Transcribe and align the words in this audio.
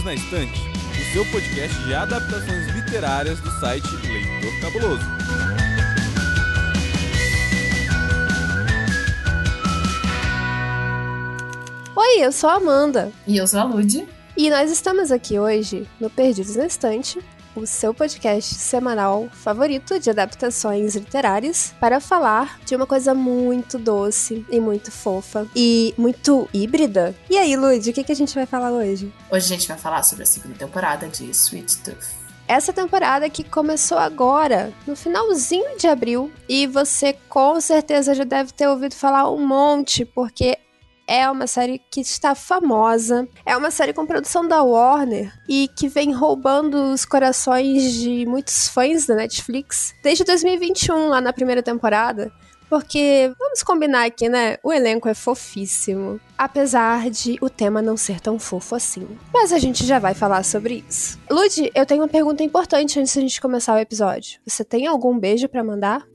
Perdidos 0.00 0.04
na 0.04 0.14
Estante, 0.14 0.60
o 0.60 1.12
seu 1.12 1.24
podcast 1.26 1.76
de 1.84 1.94
adaptações 1.94 2.66
literárias 2.74 3.40
do 3.40 3.50
site 3.60 3.86
Leitor 4.06 4.60
Cabuloso. 4.60 5.04
Oi, 11.96 12.24
eu 12.24 12.32
sou 12.32 12.50
a 12.50 12.54
Amanda. 12.54 13.12
E 13.26 13.36
eu 13.36 13.46
sou 13.46 13.60
a 13.60 13.64
Lud. 13.64 14.06
E 14.36 14.50
nós 14.50 14.70
estamos 14.70 15.12
aqui 15.12 15.38
hoje 15.38 15.86
no 16.00 16.08
Perdidos 16.08 16.56
na 16.56 16.66
Estante 16.66 17.18
o 17.54 17.66
seu 17.66 17.92
podcast 17.92 18.54
semanal 18.54 19.28
favorito 19.32 19.98
de 19.98 20.10
adaptações 20.10 20.94
literárias, 20.94 21.74
para 21.80 22.00
falar 22.00 22.58
de 22.64 22.74
uma 22.76 22.86
coisa 22.86 23.14
muito 23.14 23.78
doce 23.78 24.44
e 24.50 24.60
muito 24.60 24.90
fofa 24.90 25.46
e 25.54 25.94
muito 25.96 26.48
híbrida. 26.52 27.14
E 27.28 27.36
aí, 27.36 27.56
Lud, 27.56 27.90
o 27.90 27.92
que, 27.92 28.04
que 28.04 28.12
a 28.12 28.16
gente 28.16 28.34
vai 28.34 28.46
falar 28.46 28.70
hoje? 28.70 29.12
Hoje 29.30 29.46
a 29.46 29.56
gente 29.56 29.68
vai 29.68 29.78
falar 29.78 30.02
sobre 30.02 30.24
a 30.24 30.26
segunda 30.26 30.54
temporada 30.54 31.08
de 31.08 31.24
Sweet 31.30 31.78
Tooth 31.78 32.20
essa 32.50 32.72
temporada 32.72 33.30
que 33.30 33.44
começou 33.44 33.96
agora, 33.96 34.72
no 34.84 34.96
finalzinho 34.96 35.78
de 35.78 35.86
abril, 35.86 36.32
e 36.48 36.66
você 36.66 37.12
com 37.28 37.60
certeza 37.60 38.12
já 38.12 38.24
deve 38.24 38.52
ter 38.52 38.66
ouvido 38.66 38.92
falar 38.92 39.30
um 39.30 39.46
monte, 39.46 40.04
porque 40.04 40.58
é 41.10 41.28
uma 41.28 41.48
série 41.48 41.80
que 41.90 42.00
está 42.00 42.36
famosa. 42.36 43.28
É 43.44 43.56
uma 43.56 43.72
série 43.72 43.92
com 43.92 44.06
produção 44.06 44.46
da 44.46 44.62
Warner 44.62 45.32
e 45.48 45.68
que 45.74 45.88
vem 45.88 46.12
roubando 46.12 46.92
os 46.92 47.04
corações 47.04 47.94
de 47.94 48.24
muitos 48.26 48.68
fãs 48.68 49.06
da 49.06 49.16
Netflix 49.16 49.92
desde 50.04 50.22
2021, 50.22 51.08
lá 51.08 51.20
na 51.20 51.32
primeira 51.32 51.64
temporada. 51.64 52.32
Porque, 52.68 53.32
vamos 53.36 53.64
combinar 53.64 54.04
aqui, 54.04 54.28
né? 54.28 54.56
O 54.62 54.72
elenco 54.72 55.08
é 55.08 55.14
fofíssimo. 55.14 56.20
Apesar 56.38 57.10
de 57.10 57.36
o 57.40 57.50
tema 57.50 57.82
não 57.82 57.96
ser 57.96 58.20
tão 58.20 58.38
fofo 58.38 58.76
assim. 58.76 59.08
Mas 59.34 59.52
a 59.52 59.58
gente 59.58 59.84
já 59.84 59.98
vai 59.98 60.14
falar 60.14 60.44
sobre 60.44 60.84
isso. 60.88 61.18
Lud, 61.28 61.72
eu 61.74 61.84
tenho 61.84 62.02
uma 62.02 62.08
pergunta 62.08 62.44
importante 62.44 63.00
antes 63.00 63.16
da 63.16 63.20
gente 63.20 63.40
começar 63.40 63.74
o 63.74 63.78
episódio. 63.78 64.38
Você 64.46 64.64
tem 64.64 64.86
algum 64.86 65.18
beijo 65.18 65.48
para 65.48 65.64
mandar? 65.64 66.06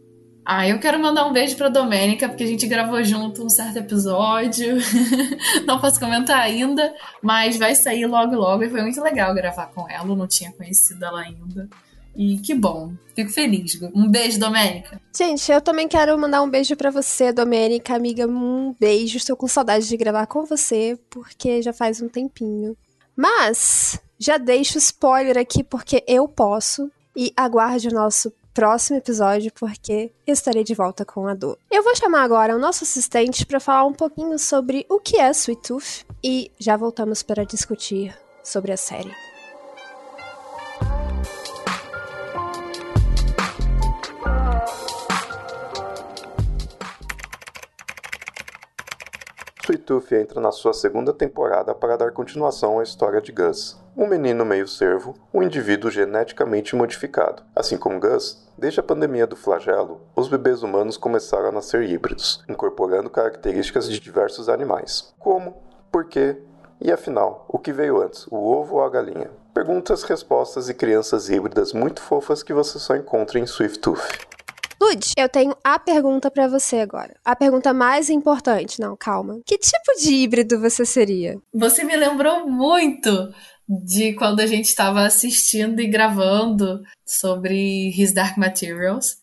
Ah, 0.46 0.68
eu 0.68 0.78
quero 0.78 1.02
mandar 1.02 1.26
um 1.26 1.34
beijo 1.34 1.58
pra 1.58 1.70
Domênica, 1.70 2.30
porque 2.30 2.44
a 2.44 2.48
gente 2.48 2.68
gravou 2.68 3.04
junto 3.04 3.44
um 3.44 3.50
certo 3.50 3.78
episódio. 3.78 4.78
não 5.66 5.80
posso 5.80 6.00
comentar 6.00 6.40
ainda, 6.40 6.94
mas 7.20 7.58
vai 7.58 7.74
sair 7.74 8.06
logo 8.06 8.36
logo 8.36 8.64
e 8.64 8.70
foi 8.70 8.84
muito 8.84 9.02
legal 9.02 9.34
gravar 9.34 9.66
com 9.68 9.90
ela. 9.90 10.08
Eu 10.08 10.16
não 10.16 10.28
tinha 10.28 10.52
conhecido 10.52 11.04
ela 11.04 11.22
ainda. 11.22 11.68
E 12.16 12.38
que 12.38 12.54
bom. 12.54 12.94
Fico 13.16 13.32
feliz. 13.32 13.80
Um 13.94 14.08
beijo, 14.08 14.40
Domênica. 14.40 15.02
Gente, 15.18 15.52
eu 15.52 15.60
também 15.60 15.88
quero 15.88 16.18
mandar 16.18 16.44
um 16.44 16.50
beijo 16.50 16.76
para 16.76 16.92
você, 16.92 17.34
Domênica, 17.34 17.96
amiga. 17.96 18.28
Um 18.28 18.76
beijo. 18.80 19.18
Estou 19.18 19.36
com 19.36 19.48
saudade 19.48 19.88
de 19.88 19.98
gravar 19.98 20.28
com 20.28 20.46
você, 20.46 20.98
porque 21.10 21.62
já 21.64 21.74
faz 21.74 22.02
um 22.02 22.08
tempinho. 22.08 22.78
Mas 23.16 24.00
já 24.20 24.38
deixo 24.38 24.78
spoiler 24.78 25.40
aqui 25.40 25.64
porque 25.64 26.04
eu 26.08 26.28
posso. 26.28 26.90
E 27.18 27.34
aguarde 27.36 27.88
o 27.88 27.94
nosso 27.94 28.32
próximo 28.56 28.98
episódio, 28.98 29.52
porque 29.54 30.14
estarei 30.26 30.64
de 30.64 30.74
volta 30.74 31.04
com 31.04 31.28
a 31.28 31.34
dor. 31.34 31.60
Eu 31.70 31.84
vou 31.84 31.94
chamar 31.94 32.24
agora 32.24 32.56
o 32.56 32.60
nosso 32.60 32.86
assistente 32.86 33.46
para 33.46 33.60
falar 33.60 33.86
um 33.86 33.92
pouquinho 33.92 34.40
sobre 34.40 34.86
o 34.90 34.98
que 34.98 35.20
é 35.20 35.30
Sweet 35.30 35.62
Tooth 35.62 36.06
e 36.24 36.50
já 36.58 36.78
voltamos 36.78 37.22
para 37.22 37.46
discutir 37.46 38.18
sobre 38.42 38.72
a 38.72 38.78
série. 38.78 39.12
Sweet 49.66 49.84
Tooth 49.84 50.14
entra 50.14 50.40
na 50.40 50.52
sua 50.52 50.74
segunda 50.74 51.12
temporada 51.12 51.76
para 51.76 51.98
dar 51.98 52.12
continuação 52.12 52.80
à 52.80 52.84
história 52.84 53.20
de 53.20 53.34
Gus, 53.34 53.78
um 53.98 54.08
menino 54.08 54.46
meio 54.46 54.68
servo, 54.68 55.16
um 55.34 55.42
indivíduo 55.42 55.90
geneticamente 55.90 56.76
modificado. 56.76 57.44
Assim 57.56 57.76
como 57.76 58.00
Gus, 58.00 58.45
desde 58.58 58.80
a 58.80 58.84
pandemia 58.84 59.28
do 59.28 59.36
flagelo, 59.36 60.02
os 60.16 60.28
bebês 60.28 60.64
humanos 60.64 60.98
começaram 60.98 61.50
a 61.50 61.52
nascer 61.52 61.84
híbridos, 61.84 62.44
incorporando 62.50 63.10
características 63.10 63.90
de 63.90 64.00
diversos 64.00 64.50
animais. 64.50 65.14
Como, 65.20 65.56
por 65.92 66.06
quê 66.06 66.38
e 66.80 66.92
afinal, 66.92 67.46
o 67.48 67.58
que 67.58 67.72
veio 67.72 68.02
antes, 68.02 68.28
o 68.28 68.36
ovo 68.36 68.76
ou 68.76 68.84
a 68.84 68.90
galinha? 68.90 69.32
Perguntas, 69.54 70.04
respostas 70.04 70.68
e 70.68 70.74
crianças 70.74 71.30
híbridas 71.30 71.72
muito 71.72 72.02
fofas 72.02 72.44
que 72.44 72.54
você 72.54 72.78
só 72.78 72.96
encontra 72.96 73.40
em 73.40 73.48
Swift 73.48 73.80
Tooth. 73.80 74.28
Lud, 74.82 75.14
eu 75.18 75.30
tenho 75.30 75.56
a 75.64 75.80
pergunta 75.80 76.30
para 76.30 76.48
você 76.48 76.78
agora. 76.78 77.16
A 77.24 77.36
pergunta 77.36 77.74
mais 77.74 78.10
importante. 78.10 78.80
Não, 78.80 78.96
calma. 78.98 79.40
Que 79.46 79.58
tipo 79.58 79.98
de 79.98 80.14
híbrido 80.14 80.60
você 80.60 80.86
seria? 80.86 81.38
Você 81.54 81.84
me 81.84 81.96
lembrou 81.96 82.46
muito 82.46 83.10
de 83.68 84.14
quando 84.14 84.40
a 84.40 84.48
gente 84.48 84.66
estava 84.66 85.06
assistindo 85.06 85.80
e 85.82 85.88
gravando 85.88 86.82
sobre 87.06 87.90
His 87.90 88.14
Dark 88.14 88.38
Materials, 88.38 89.18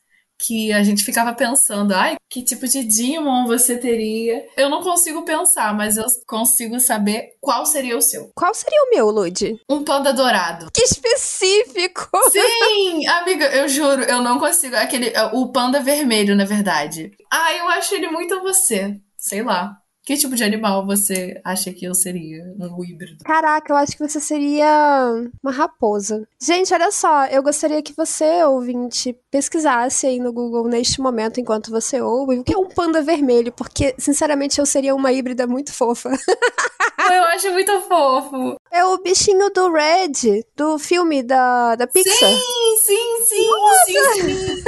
que 0.44 0.72
a 0.72 0.82
gente 0.82 1.04
ficava 1.04 1.32
pensando, 1.32 1.92
ai, 1.92 2.16
que 2.28 2.42
tipo 2.42 2.66
de 2.66 2.82
Demon 2.82 3.46
você 3.46 3.76
teria? 3.76 4.44
Eu 4.56 4.68
não 4.68 4.82
consigo 4.82 5.24
pensar, 5.24 5.72
mas 5.74 5.96
eu 5.96 6.04
consigo 6.26 6.80
saber 6.80 7.30
qual 7.40 7.64
seria 7.64 7.96
o 7.96 8.02
seu. 8.02 8.30
Qual 8.34 8.52
seria 8.52 8.82
o 8.82 8.90
meu, 8.90 9.10
Lud? 9.10 9.56
Um 9.68 9.84
panda 9.84 10.12
dourado. 10.12 10.70
Que 10.72 10.82
específico! 10.82 12.08
Sim, 12.30 13.06
amiga, 13.06 13.46
eu 13.46 13.68
juro, 13.68 14.02
eu 14.02 14.20
não 14.20 14.38
consigo. 14.38 14.74
Aquele, 14.76 15.12
o 15.32 15.52
panda 15.52 15.80
vermelho, 15.80 16.34
na 16.34 16.44
verdade. 16.44 17.12
Ah, 17.30 17.54
eu 17.54 17.68
acho 17.68 17.94
ele 17.94 18.08
muito 18.08 18.40
você. 18.42 18.96
Sei 19.16 19.42
lá. 19.42 19.81
Que 20.04 20.16
tipo 20.16 20.34
de 20.34 20.42
animal 20.42 20.84
você 20.84 21.40
acha 21.44 21.72
que 21.72 21.84
eu 21.84 21.94
seria? 21.94 22.42
Um 22.58 22.84
híbrido? 22.84 23.22
Caraca, 23.24 23.72
eu 23.72 23.76
acho 23.76 23.92
que 23.92 24.06
você 24.06 24.18
seria 24.18 25.14
uma 25.40 25.52
raposa. 25.52 26.26
Gente, 26.40 26.74
olha 26.74 26.90
só, 26.90 27.26
eu 27.26 27.40
gostaria 27.40 27.80
que 27.80 27.94
você, 27.96 28.42
ouvinte, 28.42 29.16
pesquisasse 29.30 30.08
aí 30.08 30.18
no 30.18 30.32
Google 30.32 30.66
neste 30.66 31.00
momento, 31.00 31.38
enquanto 31.38 31.70
você 31.70 32.00
ouve, 32.00 32.40
o 32.40 32.44
que 32.44 32.52
é 32.52 32.58
um 32.58 32.68
panda 32.68 33.00
vermelho, 33.00 33.52
porque, 33.52 33.94
sinceramente, 33.96 34.58
eu 34.58 34.66
seria 34.66 34.92
uma 34.92 35.12
híbrida 35.12 35.46
muito 35.46 35.72
fofa. 35.72 36.10
eu 36.98 37.22
acho 37.24 37.52
muito 37.52 37.80
fofo. 37.82 38.56
É 38.72 38.84
o 38.84 38.98
bichinho 38.98 39.50
do 39.50 39.70
Red, 39.70 40.44
do 40.56 40.80
filme 40.80 41.22
da, 41.22 41.76
da 41.76 41.86
Pixar. 41.86 42.28
Sim, 42.28 42.76
sim, 42.84 43.24
sim, 43.24 43.48
Nossa. 43.48 43.84
sim, 43.86 44.56
sim. 44.56 44.62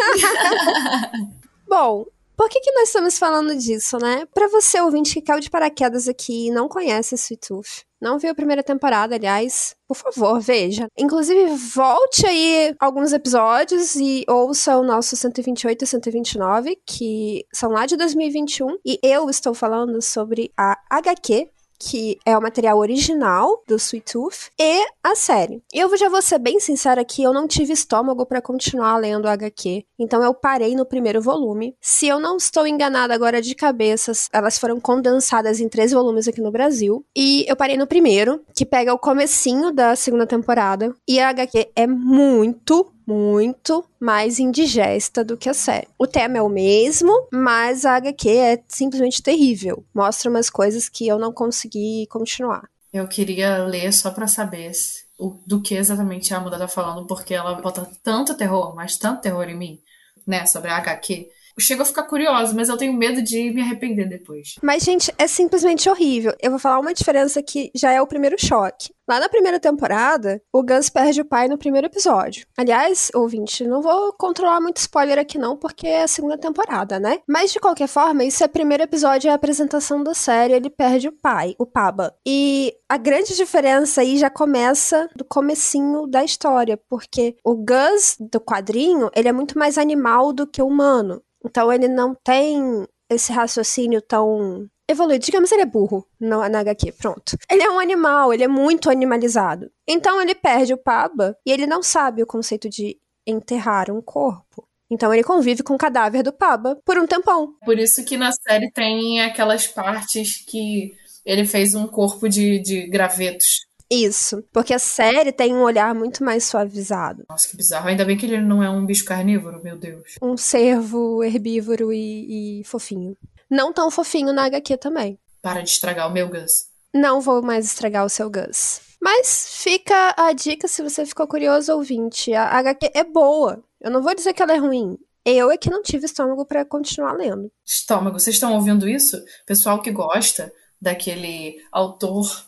Bom, 1.67 2.07
por 2.37 2.49
que, 2.49 2.61
que 2.61 2.73
nós 2.73 2.89
estamos 2.89 3.19
falando 3.19 3.57
disso, 3.57 3.99
né? 3.99 4.27
Para 4.33 4.49
você, 4.49 4.81
ouvinte 4.81 5.15
que 5.15 5.23
caiu 5.23 5.41
de 5.41 5.51
paraquedas 5.51 6.09
aqui 6.09 6.49
e 6.49 6.51
não 6.51 6.69
conhece 6.69 7.15
Sweet 7.15 7.49
Tooth, 7.49 7.85
não 8.01 8.19
viu 8.19 8.31
a 8.31 8.35
primeira 8.35 8.63
temporada, 8.63 9.15
aliás, 9.15 9.75
por 9.89 9.97
favor, 9.97 10.39
veja. 10.39 10.89
Inclusive, 10.99 11.57
volte 11.57 12.27
aí 12.27 12.75
alguns 12.79 13.15
episódios 13.15 13.97
e 13.97 14.25
ouça 14.29 14.77
o 14.77 14.83
nosso 14.83 15.17
128 15.17 15.85
e 15.85 15.87
129, 15.87 16.79
que 16.87 17.47
são 17.53 17.71
lá 17.71 17.87
de 17.87 17.97
2021. 17.97 18.77
E 18.85 18.99
eu 19.03 19.31
estou 19.31 19.55
falando 19.55 20.03
sobre 20.03 20.53
a 20.55 20.79
HQ 20.91 21.49
que 21.85 22.19
é 22.25 22.37
o 22.37 22.43
material 22.43 22.79
original 22.79 23.63
do 23.69 23.77
Sweet 23.77 24.13
Tooth, 24.13 24.51
e 24.59 24.87
a 25.03 25.15
série. 25.15 25.63
Eu 25.73 25.95
já 25.97 26.09
vou 26.09 26.23
ser 26.23 26.39
bem 26.39 26.59
sincera 26.59 27.05
que 27.05 27.23
eu 27.23 27.33
não 27.33 27.47
tive 27.47 27.73
estômago 27.73 28.25
para 28.25 28.41
continuar 28.41 28.97
lendo 28.97 29.27
o 29.27 29.29
HQ, 29.29 29.85
então 29.99 30.23
eu 30.23 30.33
parei 30.33 30.75
no 30.75 30.87
primeiro 30.87 31.21
volume. 31.21 31.77
Se 31.81 32.07
eu 32.07 32.19
não 32.19 32.37
estou 32.37 32.67
enganada 32.67 33.15
agora 33.15 33.43
de 33.43 33.55
cabeça, 33.55 34.13
elas 34.33 34.59
foram 34.59 34.81
condensadas 34.81 35.61
em 35.61 35.69
três 35.69 35.93
volumes 35.93 36.27
aqui 36.27 36.41
no 36.41 36.51
Brasil, 36.51 37.05
e 37.15 37.45
eu 37.47 37.57
parei 37.57 37.77
no 37.77 37.87
primeiro, 37.87 38.41
que 38.55 38.65
pega 38.65 38.95
o 38.95 38.99
comecinho 38.99 39.71
da 39.71 39.95
segunda 39.95 40.27
temporada, 40.27 40.95
e 41.07 41.21
a 41.21 41.29
HQ 41.29 41.71
é 41.77 41.87
muito, 41.87 42.91
muito 43.07 43.85
mais 44.01 44.39
indigesta 44.39 45.25
do 45.25 45.37
que 45.37 45.49
a 45.49 45.55
série. 45.55 45.89
O 45.99 46.07
tema 46.07 46.39
é 46.39 46.43
o 46.43 46.49
mesmo, 46.49 47.29
mas 47.33 47.85
a 47.85 47.97
HQ 47.97 48.29
é 48.29 48.63
simplesmente 48.69 49.23
terrível. 49.23 49.85
Mostra 49.95 50.31
umas 50.31 50.49
coisas 50.51 50.89
que 50.89 51.07
eu 51.07 51.19
não 51.19 51.33
consegui 51.33 52.07
continuar. 52.09 52.69
Eu 52.93 53.09
queria 53.09 53.65
ler 53.65 53.93
só 53.93 54.11
para 54.11 54.27
saber 54.27 54.73
o, 55.19 55.37
do 55.47 55.61
que 55.61 55.75
exatamente 55.75 56.33
a 56.33 56.39
Amanda 56.39 56.59
tá 56.59 56.69
falando, 56.69 57.07
porque 57.07 57.35
ela 57.35 57.55
bota 57.61 57.91
tanto 58.03 58.37
terror, 58.37 58.75
mas 58.75 58.97
tanto 58.97 59.23
terror 59.23 59.49
em 59.49 59.57
mim, 59.57 59.81
né, 60.27 60.47
sobre 60.47 60.71
a 60.71 60.77
HQ 60.77 61.29
chego 61.61 61.83
a 61.83 61.87
ficar 61.87 62.05
curiosa, 62.05 62.55
mas 62.55 62.69
eu 62.69 62.77
tenho 62.77 62.93
medo 62.93 63.23
de 63.23 63.51
me 63.53 63.61
arrepender 63.61 64.09
depois. 64.09 64.57
Mas, 64.63 64.83
gente, 64.83 65.13
é 65.19 65.27
simplesmente 65.27 65.89
horrível. 65.89 66.35
Eu 66.41 66.51
vou 66.51 66.59
falar 66.59 66.81
uma 66.81 66.95
diferença 66.95 67.43
que 67.43 67.71
já 67.75 67.93
é 67.93 68.01
o 68.01 68.07
primeiro 68.07 68.37
choque. 68.39 68.93
Lá 69.07 69.21
na 69.21 69.29
primeira 69.29 69.61
temporada, 69.61 70.41
o 70.51 70.63
Gus 70.63 70.89
perde 70.89 71.21
o 71.21 71.25
pai 71.27 71.47
no 71.47 71.59
primeiro 71.59 71.87
episódio. 71.87 72.47
Aliás, 72.57 73.11
ouvinte, 73.15 73.67
não 73.67 73.83
vou 73.83 74.15
controlar 74.15 74.63
muito 74.63 74.79
spoiler 74.79 75.19
aqui 75.19 75.37
não, 75.37 75.59
porque 75.59 75.87
é 75.87 76.05
a 76.05 76.09
segunda 76.09 76.39
temporada, 76.39 76.99
né? 76.99 77.19
Mas 77.29 77.53
de 77.53 77.61
qualquer 77.61 77.87
forma, 77.87 78.25
esse 78.25 78.43
é 78.43 78.49
primeiro 78.49 78.83
episódio, 78.83 79.29
é 79.29 79.31
a 79.31 79.35
apresentação 79.35 80.03
da 80.03 80.15
série, 80.15 80.55
ele 80.55 80.71
perde 80.71 81.09
o 81.09 81.13
pai, 81.13 81.55
o 81.59 81.67
Paba. 81.67 82.15
E 82.27 82.75
a 82.89 82.97
grande 82.97 83.37
diferença 83.37 84.01
aí 84.01 84.17
já 84.17 84.31
começa 84.31 85.09
do 85.15 85.25
comecinho 85.25 86.07
da 86.07 86.25
história, 86.25 86.79
porque 86.89 87.37
o 87.45 87.55
Gus 87.57 88.17
do 88.19 88.41
quadrinho, 88.41 89.11
ele 89.15 89.29
é 89.29 89.33
muito 89.33 89.59
mais 89.59 89.77
animal 89.77 90.33
do 90.33 90.47
que 90.47 90.63
humano. 90.63 91.23
Então 91.45 91.73
ele 91.73 91.89
não 91.89 92.15
tem 92.15 92.87
esse 93.11 93.33
raciocínio 93.33 94.01
tão 94.01 94.69
evoluído. 94.89 95.25
Digamos, 95.25 95.51
ele 95.53 95.63
é 95.63 95.67
burro 95.67 96.07
na, 96.19 96.49
na 96.49 96.61
HQ, 96.61 96.93
pronto. 96.93 97.37
Ele 97.51 97.63
é 97.63 97.71
um 97.71 97.79
animal, 97.79 98.33
ele 98.33 98.45
é 98.45 98.49
muito 98.49 98.91
animalizado. 98.91 99.71
Então 99.87 100.21
ele 100.21 100.35
perde 100.35 100.75
o 100.75 100.79
Paba 100.79 101.37
e 101.45 101.53
ele 101.53 101.67
não 101.67 101.83
sabe 101.83 102.23
o 102.23 102.27
conceito 102.27 102.69
de 102.69 102.99
enterrar 103.27 103.91
um 103.91 104.01
corpo. 104.01 104.67
Então 104.91 105.13
ele 105.13 105.25
convive 105.25 105.63
com 105.63 105.75
o 105.75 105.79
cadáver 105.79 106.23
do 106.23 106.33
Paba 106.33 106.79
por 106.85 106.99
um 106.99 107.07
tempão. 107.07 107.55
Por 107.65 107.79
isso 107.79 108.05
que 108.05 108.17
na 108.17 108.31
série 108.33 108.71
tem 108.71 109.23
aquelas 109.23 109.67
partes 109.67 110.45
que 110.45 110.95
ele 111.25 111.47
fez 111.47 111.75
um 111.75 111.87
corpo 111.87 112.29
de, 112.29 112.59
de 112.61 112.87
gravetos. 112.87 113.67
Isso, 113.95 114.43
porque 114.53 114.75
a 114.75 114.79
série 114.79 115.31
tem 115.31 115.55
um 115.55 115.63
olhar 115.63 115.95
muito 115.95 116.25
mais 116.25 116.45
suavizado. 116.45 117.25
Nossa, 117.29 117.49
que 117.49 117.57
bizarro. 117.57 117.89
Ainda 117.89 118.05
bem 118.05 118.17
que 118.17 118.27
ele 118.27 118.41
não 118.41 118.63
é 118.63 118.69
um 118.69 118.85
bicho 118.85 119.05
carnívoro, 119.05 119.63
meu 119.63 119.77
Deus. 119.77 120.17
Um 120.21 120.37
cervo 120.37 121.23
herbívoro 121.23 121.93
e, 121.93 122.61
e 122.61 122.65
fofinho. 122.65 123.17
Não 123.49 123.73
tão 123.73 123.91
fofinho 123.91 124.33
na 124.33 124.47
HQ 124.47 124.79
também. 124.79 125.19
Para 125.41 125.61
de 125.61 125.71
estragar 125.71 126.09
o 126.09 126.13
meu 126.13 126.29
Gus. 126.29 126.67
Não 126.93 127.21
vou 127.21 127.41
mais 127.41 127.67
estragar 127.67 128.05
o 128.05 128.09
seu 128.09 128.29
Gus. 128.29 128.81
Mas 129.01 129.59
fica 129.63 130.15
a 130.17 130.33
dica 130.33 130.67
se 130.67 130.83
você 130.83 131.05
ficou 131.05 131.27
curioso, 131.27 131.73
ouvinte. 131.75 132.35
A 132.35 132.59
HQ 132.59 132.91
é 132.95 133.05
boa. 133.05 133.63
Eu 133.81 133.91
não 133.91 134.03
vou 134.03 134.15
dizer 134.15 134.33
que 134.33 134.43
ela 134.43 134.55
é 134.55 134.59
ruim. 134.59 134.99
Eu 135.25 135.51
é 135.51 135.57
que 135.57 135.71
não 135.71 135.83
tive 135.83 136.07
estômago 136.07 136.45
para 136.45 136.65
continuar 136.65 137.13
lendo. 137.13 137.51
Estômago, 137.65 138.19
vocês 138.19 138.37
estão 138.37 138.55
ouvindo 138.55 138.89
isso? 138.89 139.23
Pessoal 139.47 139.81
que 139.81 139.91
gosta 139.91 140.53
daquele 140.81 141.57
autor 141.71 142.45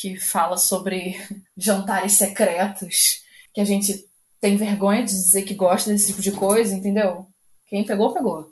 que 0.00 0.16
fala 0.16 0.56
sobre 0.56 1.16
jantares 1.56 2.12
secretos, 2.12 3.20
que 3.52 3.60
a 3.60 3.64
gente 3.64 4.06
tem 4.40 4.56
vergonha 4.56 5.02
de 5.02 5.10
dizer 5.10 5.42
que 5.42 5.54
gosta 5.54 5.90
desse 5.90 6.08
tipo 6.08 6.22
de 6.22 6.30
coisa, 6.32 6.74
entendeu? 6.74 7.26
Quem 7.66 7.84
pegou, 7.84 8.14
pegou. 8.14 8.46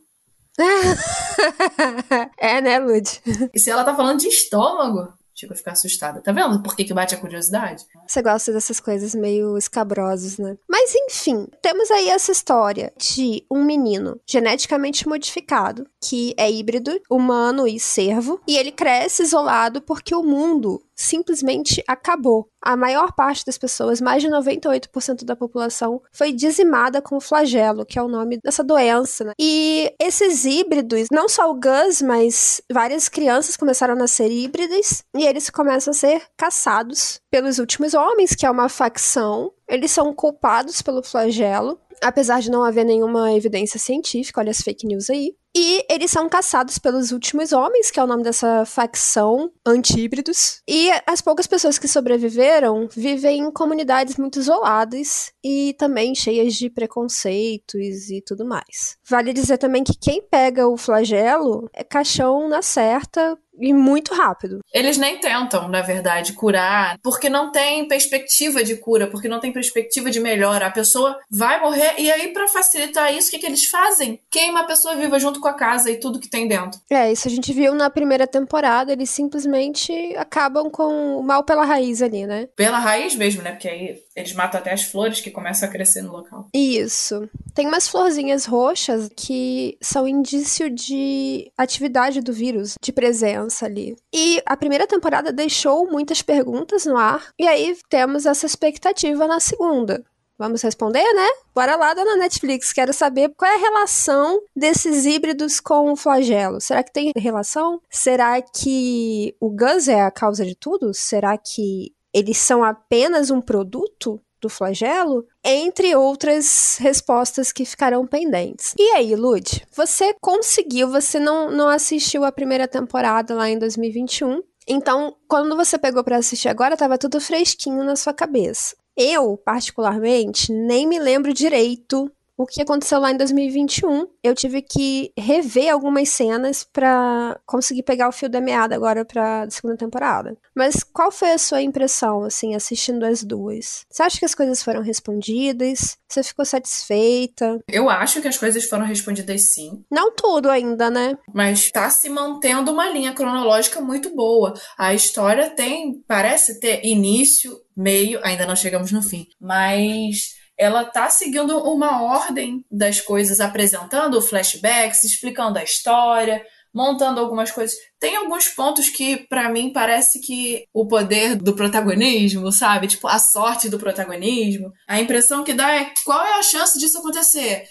é, 2.38 2.60
né, 2.60 2.78
Lud? 2.78 3.08
E 3.54 3.60
se 3.60 3.70
ela 3.70 3.84
tá 3.84 3.94
falando 3.94 4.18
de 4.18 4.26
estômago, 4.26 5.12
chega 5.36 5.52
a 5.52 5.56
ficar 5.56 5.72
assustada. 5.72 6.22
Tá 6.22 6.32
vendo 6.32 6.62
por 6.62 6.74
que, 6.74 6.84
que 6.84 6.94
bate 6.94 7.14
a 7.14 7.18
curiosidade? 7.18 7.84
Você 8.08 8.22
gosta 8.22 8.52
dessas 8.52 8.80
coisas 8.80 9.14
meio 9.14 9.56
escabrosas, 9.58 10.38
né? 10.38 10.56
Mas 10.68 10.92
enfim, 10.94 11.46
temos 11.60 11.90
aí 11.90 12.08
essa 12.08 12.32
história 12.32 12.92
de 12.98 13.44
um 13.50 13.62
menino 13.62 14.18
geneticamente 14.26 15.06
modificado, 15.06 15.86
que 16.00 16.34
é 16.38 16.50
híbrido, 16.50 16.98
humano 17.10 17.68
e 17.68 17.78
cervo, 17.78 18.40
e 18.48 18.56
ele 18.56 18.72
cresce 18.72 19.22
isolado 19.22 19.82
porque 19.82 20.14
o 20.14 20.22
mundo 20.22 20.82
simplesmente 20.96 21.84
acabou. 21.86 22.48
A 22.62 22.76
maior 22.76 23.12
parte 23.12 23.44
das 23.44 23.58
pessoas, 23.58 24.00
mais 24.00 24.22
de 24.22 24.28
98% 24.28 25.24
da 25.24 25.36
população, 25.36 26.02
foi 26.10 26.32
dizimada 26.32 27.00
com 27.00 27.16
o 27.16 27.20
flagelo, 27.20 27.86
que 27.86 27.98
é 27.98 28.02
o 28.02 28.08
nome 28.08 28.40
dessa 28.42 28.64
doença. 28.64 29.24
Né? 29.24 29.32
E 29.38 29.94
esses 30.00 30.44
híbridos, 30.44 31.06
não 31.12 31.28
só 31.28 31.50
o 31.50 31.54
Gus, 31.54 32.02
mas 32.02 32.60
várias 32.72 33.08
crianças 33.08 33.56
começaram 33.56 33.94
a 33.94 33.98
nascer 33.98 34.30
híbridas, 34.30 35.04
e 35.14 35.24
eles 35.24 35.50
começam 35.50 35.92
a 35.92 35.94
ser 35.94 36.22
caçados 36.36 37.20
pelos 37.30 37.58
últimos 37.58 37.94
homens, 37.94 38.34
que 38.34 38.46
é 38.46 38.50
uma 38.50 38.68
facção. 38.68 39.52
Eles 39.68 39.90
são 39.90 40.12
culpados 40.14 40.80
pelo 40.82 41.02
flagelo, 41.02 41.78
apesar 42.02 42.40
de 42.40 42.50
não 42.50 42.62
haver 42.62 42.84
nenhuma 42.84 43.32
evidência 43.32 43.78
científica, 43.78 44.40
olha 44.40 44.50
as 44.50 44.60
fake 44.60 44.86
news 44.86 45.10
aí. 45.10 45.34
E 45.58 45.86
eles 45.90 46.10
são 46.10 46.28
caçados 46.28 46.78
pelos 46.78 47.12
últimos 47.12 47.50
homens, 47.50 47.90
que 47.90 47.98
é 47.98 48.04
o 48.04 48.06
nome 48.06 48.22
dessa 48.22 48.66
facção 48.66 49.50
anti-híbridos. 49.64 50.60
E 50.68 50.90
as 51.06 51.22
poucas 51.22 51.46
pessoas 51.46 51.78
que 51.78 51.88
sobreviveram 51.88 52.86
vivem 52.94 53.40
em 53.40 53.50
comunidades 53.50 54.18
muito 54.18 54.38
isoladas 54.38 55.32
e 55.42 55.74
também 55.78 56.14
cheias 56.14 56.52
de 56.52 56.68
preconceitos 56.68 58.10
e 58.10 58.20
tudo 58.20 58.44
mais. 58.44 58.98
Vale 59.08 59.32
dizer 59.32 59.56
também 59.56 59.82
que 59.82 59.96
quem 59.98 60.20
pega 60.20 60.68
o 60.68 60.76
flagelo 60.76 61.70
é 61.72 61.82
caixão 61.82 62.50
na 62.50 62.60
certa 62.60 63.38
e 63.58 63.72
muito 63.72 64.14
rápido. 64.14 64.60
Eles 64.72 64.96
nem 64.96 65.18
tentam, 65.18 65.68
na 65.68 65.82
verdade, 65.82 66.32
curar, 66.32 66.98
porque 67.02 67.28
não 67.28 67.50
tem 67.50 67.86
perspectiva 67.88 68.62
de 68.62 68.76
cura, 68.76 69.06
porque 69.06 69.28
não 69.28 69.40
tem 69.40 69.52
perspectiva 69.52 70.10
de 70.10 70.20
melhora. 70.20 70.66
A 70.66 70.70
pessoa 70.70 71.18
vai 71.30 71.60
morrer 71.60 71.94
e 71.98 72.10
aí 72.10 72.28
para 72.28 72.48
facilitar 72.48 73.14
isso, 73.14 73.28
o 73.28 73.30
que, 73.30 73.38
que 73.38 73.46
eles 73.46 73.66
fazem? 73.66 74.20
Queima 74.30 74.60
a 74.60 74.64
pessoa 74.64 74.94
viva 74.96 75.18
junto 75.18 75.40
com 75.40 75.48
a 75.48 75.54
casa 75.54 75.90
e 75.90 75.98
tudo 75.98 76.20
que 76.20 76.28
tem 76.28 76.48
dentro. 76.48 76.80
É, 76.90 77.10
isso 77.10 77.28
a 77.28 77.30
gente 77.30 77.52
viu 77.52 77.74
na 77.74 77.90
primeira 77.90 78.26
temporada, 78.26 78.92
eles 78.92 79.10
simplesmente 79.10 79.92
acabam 80.16 80.70
com 80.70 81.18
o 81.18 81.22
mal 81.22 81.44
pela 81.44 81.64
raiz 81.64 82.02
ali, 82.02 82.26
né? 82.26 82.48
Pela 82.56 82.78
raiz 82.78 83.14
mesmo, 83.14 83.42
né? 83.42 83.52
Porque 83.52 83.68
aí 83.68 84.05
eles 84.16 84.32
matam 84.32 84.58
até 84.58 84.72
as 84.72 84.82
flores 84.82 85.20
que 85.20 85.30
começam 85.30 85.68
a 85.68 85.70
crescer 85.70 86.00
no 86.00 86.10
local. 86.10 86.48
Isso. 86.54 87.28
Tem 87.54 87.66
umas 87.66 87.86
florzinhas 87.86 88.46
roxas 88.46 89.10
que 89.14 89.76
são 89.80 90.08
indício 90.08 90.70
de 90.70 91.52
atividade 91.56 92.22
do 92.22 92.32
vírus, 92.32 92.74
de 92.82 92.92
presença 92.92 93.66
ali. 93.66 93.94
E 94.12 94.42
a 94.46 94.56
primeira 94.56 94.86
temporada 94.86 95.32
deixou 95.32 95.90
muitas 95.90 96.22
perguntas 96.22 96.86
no 96.86 96.96
ar, 96.96 97.28
e 97.38 97.46
aí 97.46 97.76
temos 97.90 98.24
essa 98.24 98.46
expectativa 98.46 99.26
na 99.26 99.38
segunda. 99.38 100.02
Vamos 100.38 100.60
responder, 100.60 101.04
né? 101.14 101.28
Bora 101.54 101.76
lá, 101.76 101.94
dona 101.94 102.16
Netflix. 102.16 102.70
Quero 102.70 102.92
saber 102.92 103.32
qual 103.34 103.50
é 103.50 103.54
a 103.54 103.58
relação 103.58 104.42
desses 104.54 105.06
híbridos 105.06 105.60
com 105.60 105.90
o 105.90 105.96
flagelo. 105.96 106.60
Será 106.60 106.82
que 106.82 106.92
tem 106.92 107.10
relação? 107.16 107.80
Será 107.88 108.42
que 108.42 109.34
o 109.40 109.48
Gus 109.48 109.88
é 109.88 110.02
a 110.02 110.10
causa 110.10 110.44
de 110.44 110.54
tudo? 110.54 110.92
Será 110.92 111.38
que 111.38 111.95
eles 112.16 112.38
são 112.38 112.64
apenas 112.64 113.30
um 113.30 113.42
produto 113.42 114.18
do 114.40 114.48
flagelo? 114.48 115.26
Entre 115.44 115.94
outras 115.94 116.78
respostas 116.80 117.52
que 117.52 117.66
ficarão 117.66 118.06
pendentes. 118.06 118.74
E 118.78 118.90
aí, 118.92 119.14
Lud, 119.14 119.66
você 119.76 120.14
conseguiu, 120.18 120.90
você 120.90 121.20
não, 121.20 121.50
não 121.50 121.68
assistiu 121.68 122.24
a 122.24 122.32
primeira 122.32 122.66
temporada 122.66 123.34
lá 123.34 123.50
em 123.50 123.58
2021. 123.58 124.40
Então, 124.66 125.14
quando 125.28 125.54
você 125.54 125.76
pegou 125.76 126.02
para 126.02 126.16
assistir 126.16 126.48
agora, 126.48 126.72
estava 126.72 126.96
tudo 126.96 127.20
fresquinho 127.20 127.84
na 127.84 127.96
sua 127.96 128.14
cabeça. 128.14 128.74
Eu, 128.96 129.36
particularmente, 129.36 130.50
nem 130.50 130.86
me 130.86 130.98
lembro 130.98 131.34
direito 131.34 132.10
o 132.36 132.46
que 132.46 132.62
aconteceu 132.62 133.00
lá 133.00 133.10
em 133.10 133.16
2021. 133.16 134.06
Eu 134.22 134.34
tive 134.34 134.62
que 134.62 135.12
rever 135.18 135.72
algumas 135.72 136.08
cenas 136.08 136.64
para 136.64 137.38
conseguir 137.46 137.82
pegar 137.82 138.08
o 138.08 138.12
fio 138.12 138.28
da 138.28 138.40
meada 138.40 138.74
agora 138.74 139.04
para 139.04 139.48
segunda 139.50 139.76
temporada. 139.76 140.36
Mas 140.54 140.82
qual 140.82 141.10
foi 141.10 141.32
a 141.32 141.38
sua 141.38 141.62
impressão, 141.62 142.24
assim, 142.24 142.54
assistindo 142.54 143.04
as 143.04 143.22
duas? 143.24 143.86
Você 143.90 144.02
acha 144.02 144.18
que 144.18 144.24
as 144.24 144.34
coisas 144.34 144.62
foram 144.62 144.82
respondidas? 144.82 145.96
Você 146.08 146.22
ficou 146.22 146.44
satisfeita? 146.44 147.60
Eu 147.68 147.88
acho 147.88 148.20
que 148.20 148.28
as 148.28 148.38
coisas 148.38 148.64
foram 148.64 148.84
respondidas 148.84 149.52
sim. 149.54 149.84
Não 149.90 150.14
tudo 150.14 150.50
ainda, 150.50 150.90
né? 150.90 151.16
Mas 151.32 151.70
tá 151.70 151.88
se 151.90 152.08
mantendo 152.08 152.72
uma 152.72 152.88
linha 152.88 153.12
cronológica 153.12 153.80
muito 153.80 154.14
boa. 154.14 154.54
A 154.78 154.94
história 154.94 155.50
tem, 155.50 156.02
parece 156.06 156.60
ter 156.60 156.84
início, 156.84 157.58
meio, 157.76 158.20
ainda 158.22 158.46
não 158.46 158.56
chegamos 158.56 158.92
no 158.92 159.02
fim, 159.02 159.26
mas 159.40 160.35
ela 160.58 160.84
tá 160.84 161.08
seguindo 161.10 161.58
uma 161.58 162.02
ordem 162.02 162.64
das 162.70 163.00
coisas, 163.00 163.40
apresentando 163.40 164.20
flashbacks, 164.22 165.04
explicando 165.04 165.58
a 165.58 165.62
história, 165.64 166.42
montando 166.76 167.20
algumas 167.20 167.50
coisas. 167.50 167.74
Tem 167.98 168.16
alguns 168.16 168.48
pontos 168.48 168.90
que, 168.90 169.26
para 169.28 169.48
mim, 169.48 169.72
parece 169.72 170.20
que 170.20 170.64
o 170.74 170.86
poder 170.86 171.34
do 171.34 171.54
protagonismo, 171.54 172.52
sabe? 172.52 172.86
Tipo, 172.86 173.08
a 173.08 173.18
sorte 173.18 173.70
do 173.70 173.78
protagonismo. 173.78 174.70
A 174.86 175.00
impressão 175.00 175.42
que 175.42 175.54
dá 175.54 175.74
é 175.74 175.90
qual 176.04 176.22
é 176.22 176.38
a 176.38 176.42
chance 176.42 176.78
disso 176.78 176.98
acontecer? 176.98 177.64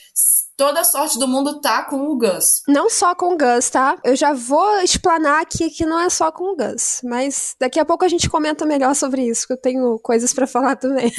Toda 0.58 0.82
a 0.82 0.84
sorte 0.84 1.20
do 1.20 1.28
mundo 1.28 1.60
tá 1.60 1.84
com 1.84 2.08
o 2.08 2.18
Gus. 2.18 2.62
Não 2.68 2.90
só 2.90 3.14
com 3.14 3.34
o 3.34 3.38
Gus, 3.38 3.70
tá? 3.70 3.98
Eu 4.04 4.16
já 4.16 4.34
vou 4.34 4.80
explanar 4.80 5.42
aqui 5.42 5.70
que 5.70 5.86
não 5.86 6.00
é 6.00 6.10
só 6.10 6.32
com 6.32 6.46
o 6.46 6.56
Gus, 6.56 7.02
mas 7.04 7.56
daqui 7.60 7.80
a 7.80 7.86
pouco 7.86 8.06
a 8.06 8.08
gente 8.08 8.30
comenta 8.30 8.66
melhor 8.66 8.96
sobre 8.96 9.24
isso, 9.24 9.48
que 9.48 9.54
eu 9.54 9.62
tenho 9.62 10.00
coisas 10.00 10.34
para 10.34 10.48
falar 10.48 10.76
também. 10.76 11.12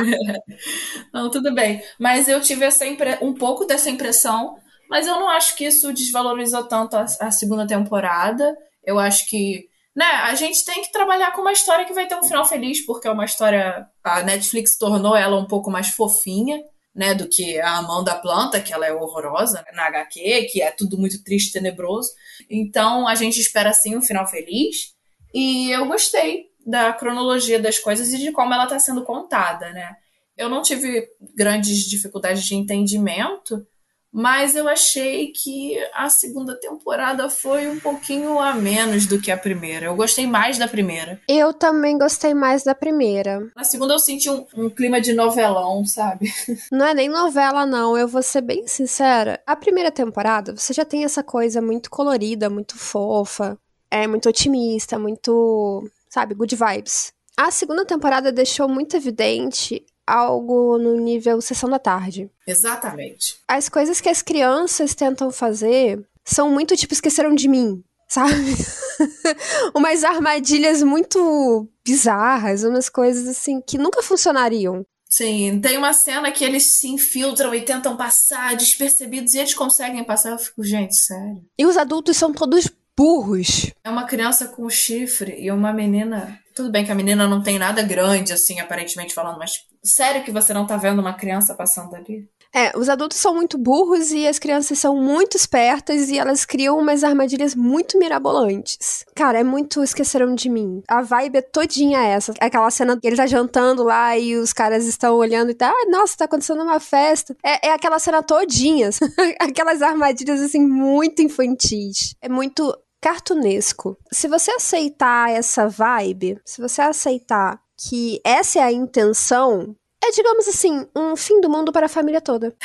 não, 1.12 1.30
tudo 1.30 1.54
bem. 1.54 1.82
Mas 1.98 2.28
eu 2.28 2.40
tive 2.40 2.64
essa 2.64 2.86
impre... 2.86 3.18
um 3.20 3.34
pouco 3.34 3.64
dessa 3.64 3.90
impressão, 3.90 4.56
mas 4.88 5.06
eu 5.06 5.14
não 5.14 5.28
acho 5.28 5.54
que 5.56 5.66
isso 5.66 5.92
desvalorizou 5.92 6.64
tanto 6.64 6.96
a, 6.96 7.04
a 7.20 7.30
segunda 7.30 7.66
temporada. 7.66 8.54
Eu 8.84 8.98
acho 8.98 9.28
que 9.28 9.66
né, 9.94 10.04
a 10.04 10.34
gente 10.34 10.64
tem 10.64 10.82
que 10.82 10.90
trabalhar 10.90 11.32
com 11.32 11.42
uma 11.42 11.52
história 11.52 11.84
que 11.84 11.92
vai 11.92 12.06
ter 12.06 12.16
um 12.16 12.24
final 12.24 12.44
feliz, 12.44 12.84
porque 12.84 13.06
é 13.06 13.10
uma 13.10 13.24
história. 13.24 13.86
A 14.02 14.22
Netflix 14.22 14.76
tornou 14.76 15.14
ela 15.14 15.36
um 15.36 15.46
pouco 15.46 15.70
mais 15.70 15.88
fofinha 15.88 16.58
né, 16.94 17.14
do 17.14 17.28
que 17.28 17.58
a 17.60 17.82
mão 17.82 18.04
da 18.04 18.14
planta, 18.14 18.60
que 18.60 18.72
ela 18.72 18.86
é 18.86 18.92
horrorosa 18.92 19.64
na 19.72 19.86
HQ, 19.86 20.48
que 20.50 20.62
é 20.62 20.70
tudo 20.70 20.96
muito 20.96 21.22
triste, 21.24 21.52
tenebroso. 21.52 22.10
Então 22.48 23.08
a 23.08 23.14
gente 23.14 23.40
espera 23.40 23.70
assim 23.70 23.96
um 23.96 24.02
final 24.02 24.26
feliz. 24.26 24.94
E 25.34 25.70
eu 25.70 25.86
gostei 25.86 26.50
da 26.64 26.92
cronologia 26.92 27.58
das 27.58 27.78
coisas 27.78 28.12
e 28.12 28.18
de 28.18 28.30
como 28.32 28.54
ela 28.54 28.64
está 28.64 28.78
sendo 28.78 29.02
contada, 29.02 29.70
né? 29.72 29.96
Eu 30.36 30.48
não 30.48 30.62
tive 30.62 31.08
grandes 31.34 31.88
dificuldades 31.88 32.44
de 32.44 32.54
entendimento, 32.54 33.66
mas 34.14 34.54
eu 34.54 34.68
achei 34.68 35.32
que 35.32 35.76
a 35.92 36.08
segunda 36.08 36.54
temporada 36.54 37.28
foi 37.28 37.68
um 37.68 37.80
pouquinho 37.80 38.38
a 38.38 38.54
menos 38.54 39.06
do 39.06 39.20
que 39.20 39.28
a 39.28 39.36
primeira. 39.36 39.86
Eu 39.86 39.96
gostei 39.96 40.24
mais 40.24 40.56
da 40.56 40.68
primeira. 40.68 41.20
Eu 41.28 41.52
também 41.52 41.98
gostei 41.98 42.32
mais 42.32 42.62
da 42.62 42.76
primeira. 42.76 43.50
Na 43.56 43.64
segunda 43.64 43.94
eu 43.94 43.98
senti 43.98 44.30
um, 44.30 44.46
um 44.56 44.70
clima 44.70 45.00
de 45.00 45.12
novelão, 45.12 45.84
sabe? 45.84 46.32
Não 46.70 46.86
é 46.86 46.94
nem 46.94 47.08
novela, 47.08 47.66
não. 47.66 47.98
Eu 47.98 48.06
vou 48.06 48.22
ser 48.22 48.42
bem 48.42 48.68
sincera. 48.68 49.40
A 49.44 49.56
primeira 49.56 49.90
temporada, 49.90 50.54
você 50.56 50.72
já 50.72 50.84
tem 50.84 51.02
essa 51.02 51.22
coisa 51.24 51.60
muito 51.60 51.90
colorida, 51.90 52.48
muito 52.48 52.78
fofa, 52.78 53.58
é 53.90 54.06
muito 54.06 54.28
otimista, 54.28 54.96
muito, 54.96 55.90
sabe, 56.08 56.34
good 56.34 56.54
vibes. 56.54 57.12
A 57.36 57.50
segunda 57.50 57.84
temporada 57.84 58.30
deixou 58.30 58.68
muito 58.68 58.96
evidente 58.96 59.84
algo 60.06 60.78
no 60.78 60.96
nível 61.00 61.40
sessão 61.40 61.68
da 61.68 61.78
tarde. 61.78 62.30
Exatamente. 62.46 63.36
As 63.48 63.68
coisas 63.68 64.00
que 64.00 64.08
as 64.08 64.22
crianças 64.22 64.94
tentam 64.94 65.30
fazer 65.30 66.04
são 66.24 66.50
muito 66.50 66.76
tipo 66.76 66.94
esqueceram 66.94 67.34
de 67.34 67.48
mim, 67.48 67.82
sabe? 68.08 68.32
umas 69.74 70.04
armadilhas 70.04 70.82
muito 70.82 71.68
bizarras, 71.84 72.64
umas 72.64 72.88
coisas 72.88 73.28
assim 73.28 73.60
que 73.60 73.78
nunca 73.78 74.02
funcionariam. 74.02 74.84
Sim, 75.08 75.60
tem 75.60 75.78
uma 75.78 75.92
cena 75.92 76.32
que 76.32 76.44
eles 76.44 76.72
se 76.74 76.88
infiltram 76.88 77.54
e 77.54 77.60
tentam 77.60 77.96
passar 77.96 78.56
despercebidos 78.56 79.32
e 79.34 79.38
eles 79.38 79.54
conseguem 79.54 80.02
passar. 80.02 80.30
Eu 80.30 80.38
fico, 80.38 80.64
gente, 80.64 80.96
sério. 80.96 81.40
E 81.56 81.64
os 81.64 81.76
adultos 81.76 82.16
são 82.16 82.32
todos 82.32 82.68
burros. 82.96 83.70
É 83.84 83.90
uma 83.90 84.06
criança 84.06 84.48
com 84.48 84.68
chifre 84.68 85.36
e 85.38 85.52
uma 85.52 85.72
menina. 85.72 86.40
Tudo 86.54 86.70
bem 86.70 86.84
que 86.84 86.92
a 86.92 86.94
menina 86.94 87.26
não 87.26 87.42
tem 87.42 87.58
nada 87.58 87.82
grande, 87.82 88.32
assim, 88.32 88.60
aparentemente 88.60 89.12
falando, 89.12 89.38
mas 89.38 89.52
sério 89.82 90.22
que 90.22 90.30
você 90.30 90.54
não 90.54 90.66
tá 90.66 90.76
vendo 90.76 91.00
uma 91.00 91.14
criança 91.14 91.54
passando 91.54 91.94
ali? 91.96 92.28
É, 92.54 92.70
os 92.78 92.88
adultos 92.88 93.18
são 93.18 93.34
muito 93.34 93.58
burros 93.58 94.12
e 94.12 94.28
as 94.28 94.38
crianças 94.38 94.78
são 94.78 94.94
muito 94.94 95.36
espertas 95.36 96.08
e 96.08 96.16
elas 96.16 96.44
criam 96.44 96.78
umas 96.78 97.02
armadilhas 97.02 97.52
muito 97.52 97.98
mirabolantes. 97.98 99.04
Cara, 99.12 99.40
é 99.40 99.42
muito 99.42 99.82
esqueceram 99.82 100.36
de 100.36 100.48
mim. 100.48 100.80
A 100.86 101.02
vibe 101.02 101.38
é 101.38 101.42
todinha 101.42 101.98
essa. 101.98 102.32
Aquela 102.40 102.70
cena 102.70 102.96
que 102.96 103.08
ele 103.08 103.16
tá 103.16 103.26
jantando 103.26 103.82
lá 103.82 104.16
e 104.16 104.36
os 104.36 104.52
caras 104.52 104.86
estão 104.86 105.16
olhando 105.16 105.50
e 105.50 105.54
tá, 105.54 105.68
ah, 105.68 105.90
nossa, 105.90 106.16
tá 106.16 106.26
acontecendo 106.26 106.62
uma 106.62 106.78
festa. 106.78 107.36
É, 107.44 107.70
é 107.70 107.72
aquela 107.72 107.98
cena 107.98 108.22
todinha. 108.22 108.90
Aquelas 109.40 109.82
armadilhas, 109.82 110.40
assim, 110.40 110.60
muito 110.60 111.22
infantis. 111.22 112.14
É 112.22 112.28
muito 112.28 112.72
cartunesco. 113.04 113.98
Se 114.10 114.26
você 114.26 114.50
aceitar 114.52 115.30
essa 115.30 115.68
vibe, 115.68 116.40
se 116.42 116.58
você 116.58 116.80
aceitar 116.80 117.60
que 117.76 118.18
essa 118.24 118.60
é 118.60 118.62
a 118.62 118.72
intenção, 118.72 119.76
é, 120.02 120.10
digamos 120.10 120.48
assim, 120.48 120.88
um 120.96 121.14
fim 121.14 121.38
do 121.38 121.50
mundo 121.50 121.70
para 121.70 121.84
a 121.84 121.88
família 121.88 122.22
toda. 122.22 122.56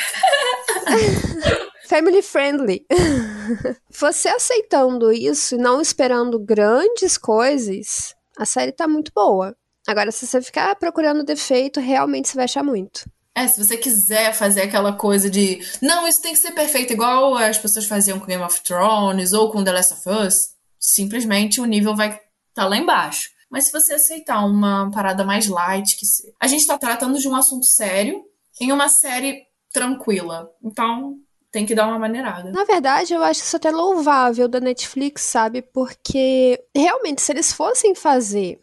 Family 1.89 2.22
friendly. 2.22 2.86
Você 3.89 4.29
aceitando 4.29 5.12
isso 5.12 5.55
e 5.55 5.58
não 5.58 5.81
esperando 5.81 6.39
grandes 6.39 7.17
coisas, 7.17 8.15
a 8.38 8.46
série 8.46 8.72
tá 8.72 8.88
muito 8.88 9.12
boa. 9.13 9.53
Agora, 9.86 10.10
se 10.10 10.25
você 10.25 10.41
ficar 10.41 10.74
procurando 10.77 11.22
defeito, 11.22 11.81
realmente 11.81 12.29
você 12.29 12.36
vai 12.36 12.46
achar 12.46 12.63
muito. 12.63 13.10
É, 13.39 13.48
se 13.48 13.63
você 13.63 13.77
quiser 13.77 14.34
fazer 14.34 14.63
aquela 14.63 14.91
coisa 14.91 15.29
de 15.29 15.62
não, 15.81 16.05
isso 16.05 16.22
tem 16.22 16.34
que 16.34 16.39
ser 16.39 16.51
perfeito, 16.51 16.91
igual 16.91 17.38
as 17.38 17.58
pessoas 17.58 17.88
faziam 17.88 18.19
com 18.19 18.25
Game 18.25 18.43
of 18.43 18.62
Thrones 18.62 19.31
ou 19.31 19.50
com 19.50 19.63
The 19.63 19.72
Last 19.72 19.93
of 19.93 20.10
Us, 20.10 20.36
simplesmente 20.77 21.62
o 21.62 21.65
nível 21.65 21.96
vai 21.96 22.10
estar 22.10 22.22
tá 22.53 22.67
lá 22.67 22.75
embaixo. 22.75 23.29
Mas 23.50 23.65
se 23.65 23.72
você 23.72 23.93
aceitar 23.93 24.46
uma 24.46 24.91
parada 24.91 25.24
mais 25.24 25.48
light, 25.48 25.98
que 25.98 26.05
se... 26.05 26.36
a 26.38 26.48
gente 26.48 26.67
tá 26.67 26.77
tratando 26.77 27.17
de 27.17 27.29
um 27.29 27.36
assunto 27.36 27.65
sério 27.65 28.22
em 28.60 28.74
uma 28.74 28.89
série 28.89 29.41
tranquila. 29.72 30.50
Então, 30.62 31.15
tem 31.50 31.65
que 31.65 31.74
dar 31.74 31.88
uma 31.88 31.98
maneirada. 31.98 32.51
Na 32.51 32.65
verdade, 32.65 33.13
eu 33.13 33.24
acho 33.24 33.41
isso 33.41 33.55
até 33.55 33.72
louvável 33.72 34.50
da 34.50 34.60
Netflix, 34.60 35.22
sabe? 35.22 35.62
Porque 35.62 36.62
realmente, 36.75 37.22
se 37.22 37.31
eles 37.31 37.53
fossem 37.53 37.96
fazer. 37.96 38.60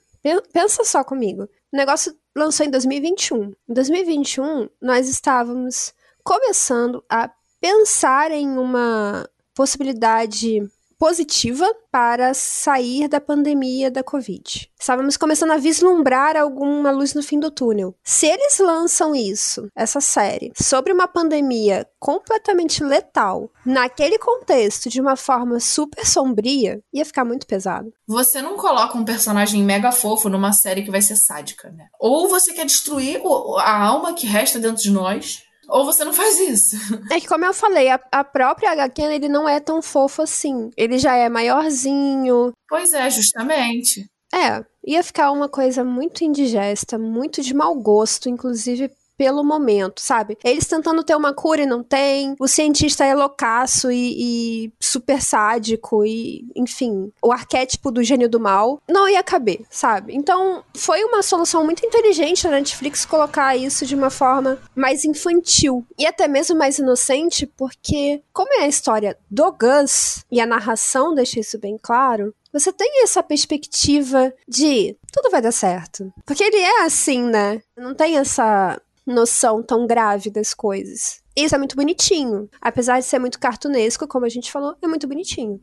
Pensa 0.52 0.84
só 0.84 1.02
comigo. 1.02 1.44
O 1.72 1.76
negócio 1.76 2.14
lançou 2.36 2.66
em 2.66 2.70
2021. 2.70 3.52
Em 3.68 3.74
2021, 3.74 4.68
nós 4.80 5.08
estávamos 5.08 5.94
começando 6.22 7.02
a 7.08 7.30
pensar 7.58 8.30
em 8.30 8.58
uma 8.58 9.28
possibilidade 9.54 10.62
positiva 10.98 11.66
para 11.90 12.34
sair 12.34 13.08
da 13.08 13.20
pandemia 13.20 13.90
da 13.90 14.02
Covid. 14.02 14.70
Estávamos 14.78 15.16
começando 15.16 15.50
a 15.50 15.56
vislumbrar 15.56 16.36
alguma 16.36 16.90
luz 16.90 17.14
no 17.14 17.22
fim 17.22 17.38
do 17.38 17.50
túnel. 17.50 17.94
Se 18.02 18.26
eles 18.26 18.58
lançam 18.58 19.14
isso, 19.14 19.68
essa 19.74 20.00
série, 20.00 20.52
sobre 20.54 20.92
uma 20.92 21.08
pandemia 21.08 21.86
completamente 21.98 22.82
letal, 22.82 23.50
naquele 23.64 24.18
contexto, 24.18 24.88
de 24.88 25.00
uma 25.00 25.16
forma 25.16 25.58
super 25.60 26.06
sombria, 26.06 26.80
ia 26.92 27.04
ficar 27.04 27.24
muito 27.24 27.46
pesado. 27.46 27.92
Você 28.06 28.40
não 28.40 28.56
coloca 28.56 28.96
um 28.96 29.04
personagem 29.04 29.62
mega 29.62 29.92
fofo 29.92 30.28
numa 30.28 30.52
série 30.52 30.82
que 30.82 30.90
vai 30.90 31.02
ser 31.02 31.16
sádica, 31.16 31.70
né? 31.70 31.86
Ou 31.98 32.28
você 32.28 32.52
quer 32.52 32.64
destruir 32.64 33.20
a 33.58 33.82
alma 33.84 34.14
que 34.14 34.26
resta 34.26 34.58
dentro 34.58 34.82
de 34.82 34.90
nós, 34.90 35.42
ou 35.68 35.84
você 35.84 36.04
não 36.04 36.12
faz 36.12 36.38
isso. 36.38 36.76
É 37.10 37.20
que, 37.20 37.28
como 37.28 37.44
eu 37.44 37.54
falei, 37.54 37.88
a, 37.88 38.00
a 38.12 38.24
própria 38.24 38.72
HQ 38.72 39.02
ele 39.02 39.28
não 39.28 39.48
é 39.48 39.60
tão 39.60 39.80
fofo 39.80 40.22
assim. 40.22 40.70
Ele 40.76 40.98
já 40.98 41.14
é 41.14 41.28
maiorzinho. 41.28 42.52
Pois 42.68 42.92
é, 42.92 43.08
justamente. 43.10 44.06
É, 44.34 44.64
ia 44.84 45.02
ficar 45.02 45.30
uma 45.30 45.48
coisa 45.48 45.84
muito 45.84 46.24
indigesta, 46.24 46.98
muito 46.98 47.40
de 47.42 47.54
mau 47.54 47.74
gosto, 47.74 48.28
inclusive 48.28 48.90
pelo 49.16 49.42
momento, 49.44 50.00
sabe? 50.00 50.36
Eles 50.44 50.66
tentando 50.66 51.02
ter 51.02 51.14
uma 51.14 51.32
cura 51.32 51.62
e 51.62 51.66
não 51.66 51.82
tem, 51.82 52.34
o 52.38 52.46
cientista 52.46 53.04
é 53.04 53.14
loucaço 53.14 53.90
e, 53.90 54.66
e, 54.66 54.72
super 54.78 55.22
sádico 55.22 56.04
e, 56.04 56.46
enfim, 56.54 57.12
o 57.22 57.32
arquétipo 57.32 57.90
do 57.90 58.02
gênio 58.02 58.28
do 58.28 58.40
mal 58.40 58.80
não 58.88 59.08
ia 59.08 59.22
caber, 59.22 59.60
sabe? 59.70 60.14
Então, 60.14 60.62
foi 60.74 61.04
uma 61.04 61.22
solução 61.22 61.64
muito 61.64 61.84
inteligente 61.84 62.44
da 62.44 62.50
Netflix 62.50 63.04
colocar 63.04 63.56
isso 63.56 63.86
de 63.86 63.94
uma 63.94 64.10
forma 64.10 64.58
mais 64.74 65.04
infantil 65.04 65.84
e 65.98 66.06
até 66.06 66.28
mesmo 66.28 66.56
mais 66.56 66.78
inocente, 66.78 67.46
porque 67.46 68.22
como 68.32 68.52
é 68.54 68.64
a 68.64 68.68
história 68.68 69.16
do 69.30 69.50
Gus 69.52 70.24
e 70.30 70.40
a 70.40 70.46
narração 70.46 71.14
deixa 71.14 71.40
isso 71.40 71.58
bem 71.58 71.78
claro, 71.80 72.34
você 72.52 72.72
tem 72.72 73.02
essa 73.02 73.22
perspectiva 73.22 74.32
de 74.48 74.96
tudo 75.12 75.30
vai 75.30 75.42
dar 75.42 75.52
certo. 75.52 76.12
Porque 76.24 76.42
ele 76.42 76.56
é 76.56 76.84
assim, 76.84 77.22
né? 77.22 77.60
Não 77.76 77.94
tem 77.94 78.16
essa 78.16 78.80
noção 79.06 79.62
tão 79.62 79.86
grave 79.86 80.30
das 80.30 80.52
coisas. 80.52 81.22
Isso 81.36 81.54
é 81.54 81.58
muito 81.58 81.76
bonitinho. 81.76 82.48
Apesar 82.60 82.98
de 82.98 83.04
ser 83.04 83.18
muito 83.18 83.38
cartunesco, 83.38 84.08
como 84.08 84.24
a 84.24 84.28
gente 84.28 84.50
falou, 84.50 84.74
é 84.82 84.88
muito 84.88 85.06
bonitinho. 85.06 85.60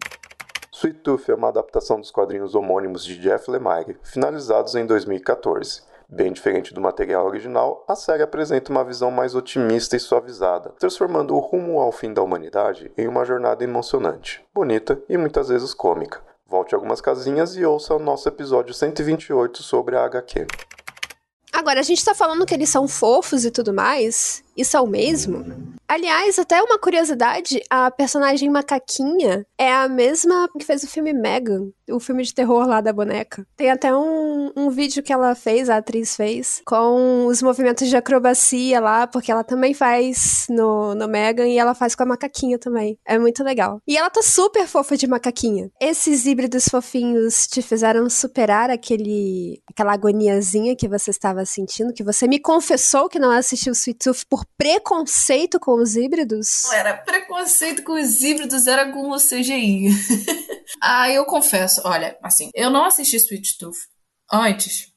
Sweet 0.72 1.00
Tooth 1.00 1.30
é 1.30 1.36
uma 1.36 1.50
adaptação 1.50 2.00
dos 2.00 2.12
quadrinhos 2.12 2.56
homônimos 2.56 3.06
de 3.06 3.18
Jeff 3.20 3.50
Lemire, 3.50 3.98
finalizados 4.04 4.76
em 4.76 4.86
2014. 4.86 5.84
Bem 6.10 6.32
diferente 6.32 6.74
do 6.74 6.82
material 6.82 7.26
original, 7.26 7.84
a 7.88 7.96
série 7.96 8.22
apresenta 8.22 8.72
uma 8.72 8.84
visão 8.84 9.10
mais 9.10 9.34
otimista 9.34 9.96
e 9.96 10.00
suavizada, 10.00 10.70
transformando 10.80 11.36
o 11.36 11.40
rumo 11.40 11.80
ao 11.80 11.92
fim 11.92 12.14
da 12.14 12.22
humanidade 12.22 12.92
em 12.98 13.08
uma 13.08 13.26
jornada 13.26 13.64
emocionante, 13.64 14.46
bonita 14.54 15.02
e 15.10 15.18
muitas 15.18 15.48
vezes 15.48 15.74
cômica. 15.74 16.22
Volte 16.48 16.76
algumas 16.76 17.02
casinhas 17.02 17.56
e 17.56 17.66
ouça 17.66 17.96
o 17.96 18.00
nosso 18.00 18.28
episódio 18.28 18.74
128 18.74 19.64
sobre 19.64 19.96
a 19.96 20.06
HQ. 20.06 20.46
Agora, 21.54 21.80
a 21.80 21.84
gente 21.84 22.04
tá 22.04 22.16
falando 22.16 22.46
que 22.46 22.54
eles 22.54 22.70
são 22.70 22.88
fofos 22.88 23.46
e 23.46 23.52
tudo 23.52 23.72
mais. 23.72 24.43
Isso 24.56 24.78
é 24.78 24.82
o 24.82 24.88
mesmo? 24.88 25.74
Aliás, 25.88 26.40
até 26.40 26.62
uma 26.62 26.80
curiosidade, 26.80 27.62
a 27.70 27.92
personagem 27.92 28.50
macaquinha 28.50 29.46
é 29.58 29.72
a 29.72 29.88
mesma 29.88 30.50
que 30.58 30.66
fez 30.66 30.84
o 30.84 30.88
filme 30.88 31.14
Megan, 31.14 31.70
o 31.88 32.00
filme 32.00 32.24
de 32.24 32.34
terror 32.34 32.66
lá 32.66 32.82
da 32.82 32.94
boneca. 32.94 33.46
Tem 33.56 33.70
até 33.70 33.96
um, 33.96 34.52
um 34.56 34.70
vídeo 34.70 35.04
que 35.04 35.14
ela 35.14 35.36
fez, 35.36 35.70
a 35.70 35.78
atriz 35.78 36.16
fez, 36.16 36.62
com 36.66 37.28
os 37.28 37.42
movimentos 37.42 37.88
de 37.88 37.96
acrobacia 37.96 38.80
lá, 38.80 39.06
porque 39.06 39.32
ela 39.32 39.44
também 39.44 39.74
faz 39.74 40.48
no, 40.50 40.96
no 40.96 41.08
Megan 41.08 41.48
e 41.48 41.58
ela 41.58 41.76
faz 41.76 41.94
com 41.94 42.04
a 42.04 42.08
macaquinha 42.08 42.58
também. 42.58 42.98
É 43.06 43.20
muito 43.20 43.44
legal. 43.44 43.80
E 43.88 43.98
ela 43.98 44.10
tá 44.10 44.22
super 44.24 44.66
fofa 44.66 44.98
de 44.98 45.06
macaquinha. 45.06 45.70
Esses 45.80 46.26
híbridos 46.26 46.68
fofinhos 46.70 47.46
te 47.46 47.62
fizeram 47.62 48.10
superar 48.10 48.70
aquele 48.70 49.62
aquela 49.70 49.94
agoniazinha 49.94 50.76
que 50.76 50.88
você 50.88 51.12
estava 51.12 51.46
sentindo, 51.46 51.94
que 51.94 52.04
você 52.04 52.28
me 52.28 52.40
confessou 52.40 53.10
que 53.10 53.20
não 53.20 53.32
assistiu 53.32 53.74
Sweet 53.74 54.00
Tooth 54.00 54.26
por 54.28 54.43
preconceito 54.58 55.60
com 55.60 55.76
os 55.76 55.96
híbridos? 55.96 56.64
Não 56.66 56.74
era 56.74 56.94
preconceito 56.96 57.84
com 57.84 57.94
os 57.94 58.22
híbridos, 58.22 58.68
era 58.68 58.92
com 58.92 59.10
o 59.10 59.18
CGI. 59.18 59.88
ah, 60.82 61.10
eu 61.10 61.26
confesso, 61.26 61.82
olha, 61.86 62.18
assim, 62.22 62.50
eu 62.54 62.70
não 62.70 62.86
assisti 62.86 63.18
Sweet 63.18 63.58
Tooth 63.58 63.78
antes, 64.32 64.92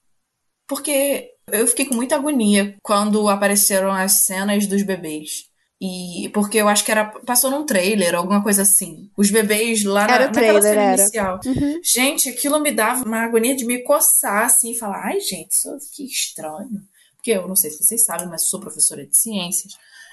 porque 0.69 1.31
eu 1.51 1.67
fiquei 1.67 1.87
com 1.87 1.95
muita 1.95 2.17
agonia 2.17 2.77
quando 2.83 3.29
apareceram 3.29 3.93
as 3.93 4.25
cenas 4.25 4.67
dos 4.67 4.83
bebês. 4.83 5.47
E 5.81 6.31
porque 6.31 6.57
eu 6.57 6.69
acho 6.69 6.85
que 6.85 6.91
era 6.91 7.05
passou 7.05 7.51
num 7.51 7.67
trailer, 7.67 8.15
alguma 8.15 8.43
coisa 8.43 8.63
assim. 8.63 9.11
Os 9.17 9.31
bebês 9.31 9.85
lá 9.85 10.05
era 10.05 10.27
na, 10.27 10.33
trailer, 10.33 10.55
naquela 10.55 10.75
cena 10.75 10.83
era. 10.83 11.03
inicial. 11.03 11.41
Uhum. 11.45 11.81
Gente, 11.85 12.31
aquilo 12.31 12.59
me 12.61 12.73
dava 12.73 13.05
uma 13.05 13.25
agonia 13.25 13.55
de 13.55 13.67
me 13.67 13.83
coçar 13.83 14.47
assim 14.47 14.73
e 14.73 14.79
falar: 14.79 15.05
"Ai, 15.05 15.21
gente, 15.21 15.51
isso 15.51 15.69
que 15.95 16.05
estranho". 16.05 16.81
Porque 17.27 17.39
eu 17.39 17.49
não 17.49 17.57
sei 17.57 17.71
se 17.71 17.83
vocês 17.83 18.05
sabem, 18.05 18.29
mas 18.29 18.49
sou 18.49 18.61
professora 18.61 19.05
de 19.05 19.17
ciências. 19.17 19.73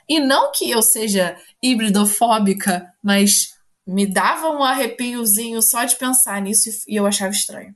E 0.10 0.20
não 0.20 0.52
que 0.52 0.72
eu 0.72 0.82
seja 0.82 1.38
hibridofóbica, 1.62 2.92
mas 3.04 3.50
me 3.86 4.12
dava 4.12 4.50
um 4.50 4.64
arrepiozinho 4.64 5.62
só 5.62 5.84
de 5.86 5.96
pensar 5.96 6.42
nisso 6.42 6.70
e 6.88 6.96
eu 6.96 7.06
achava 7.06 7.32
estranho. 7.32 7.76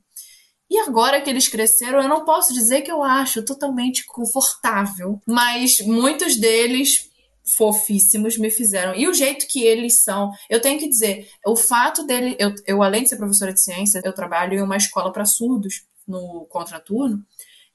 E 0.67 0.79
agora 0.79 1.21
que 1.21 1.29
eles 1.29 1.47
cresceram, 1.47 2.01
eu 2.01 2.09
não 2.09 2.25
posso 2.25 2.51
dizer 2.51 2.81
que 2.81 2.91
eu 2.91 3.03
acho 3.03 3.45
totalmente 3.45 4.03
confortável, 4.07 5.19
mas 5.27 5.77
muitos 5.81 6.35
deles 6.35 7.07
fofíssimos 7.55 8.39
me 8.39 8.49
fizeram. 8.49 8.95
E 8.95 9.07
o 9.07 9.13
jeito 9.13 9.45
que 9.47 9.63
eles 9.63 10.01
são, 10.01 10.31
eu 10.49 10.59
tenho 10.59 10.79
que 10.79 10.89
dizer, 10.89 11.29
o 11.45 11.55
fato 11.55 12.03
dele, 12.07 12.35
eu, 12.39 12.51
eu 12.65 12.81
além 12.81 13.03
de 13.03 13.09
ser 13.09 13.17
professora 13.17 13.53
de 13.53 13.61
ciência, 13.61 14.01
eu 14.03 14.13
trabalho 14.13 14.55
em 14.55 14.63
uma 14.63 14.77
escola 14.77 15.13
para 15.13 15.25
surdos 15.25 15.85
no 16.07 16.47
contraturno, 16.49 17.23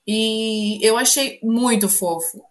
e 0.07 0.79
eu 0.83 0.97
achei 0.97 1.39
muito 1.43 1.89
fofo 1.89 2.43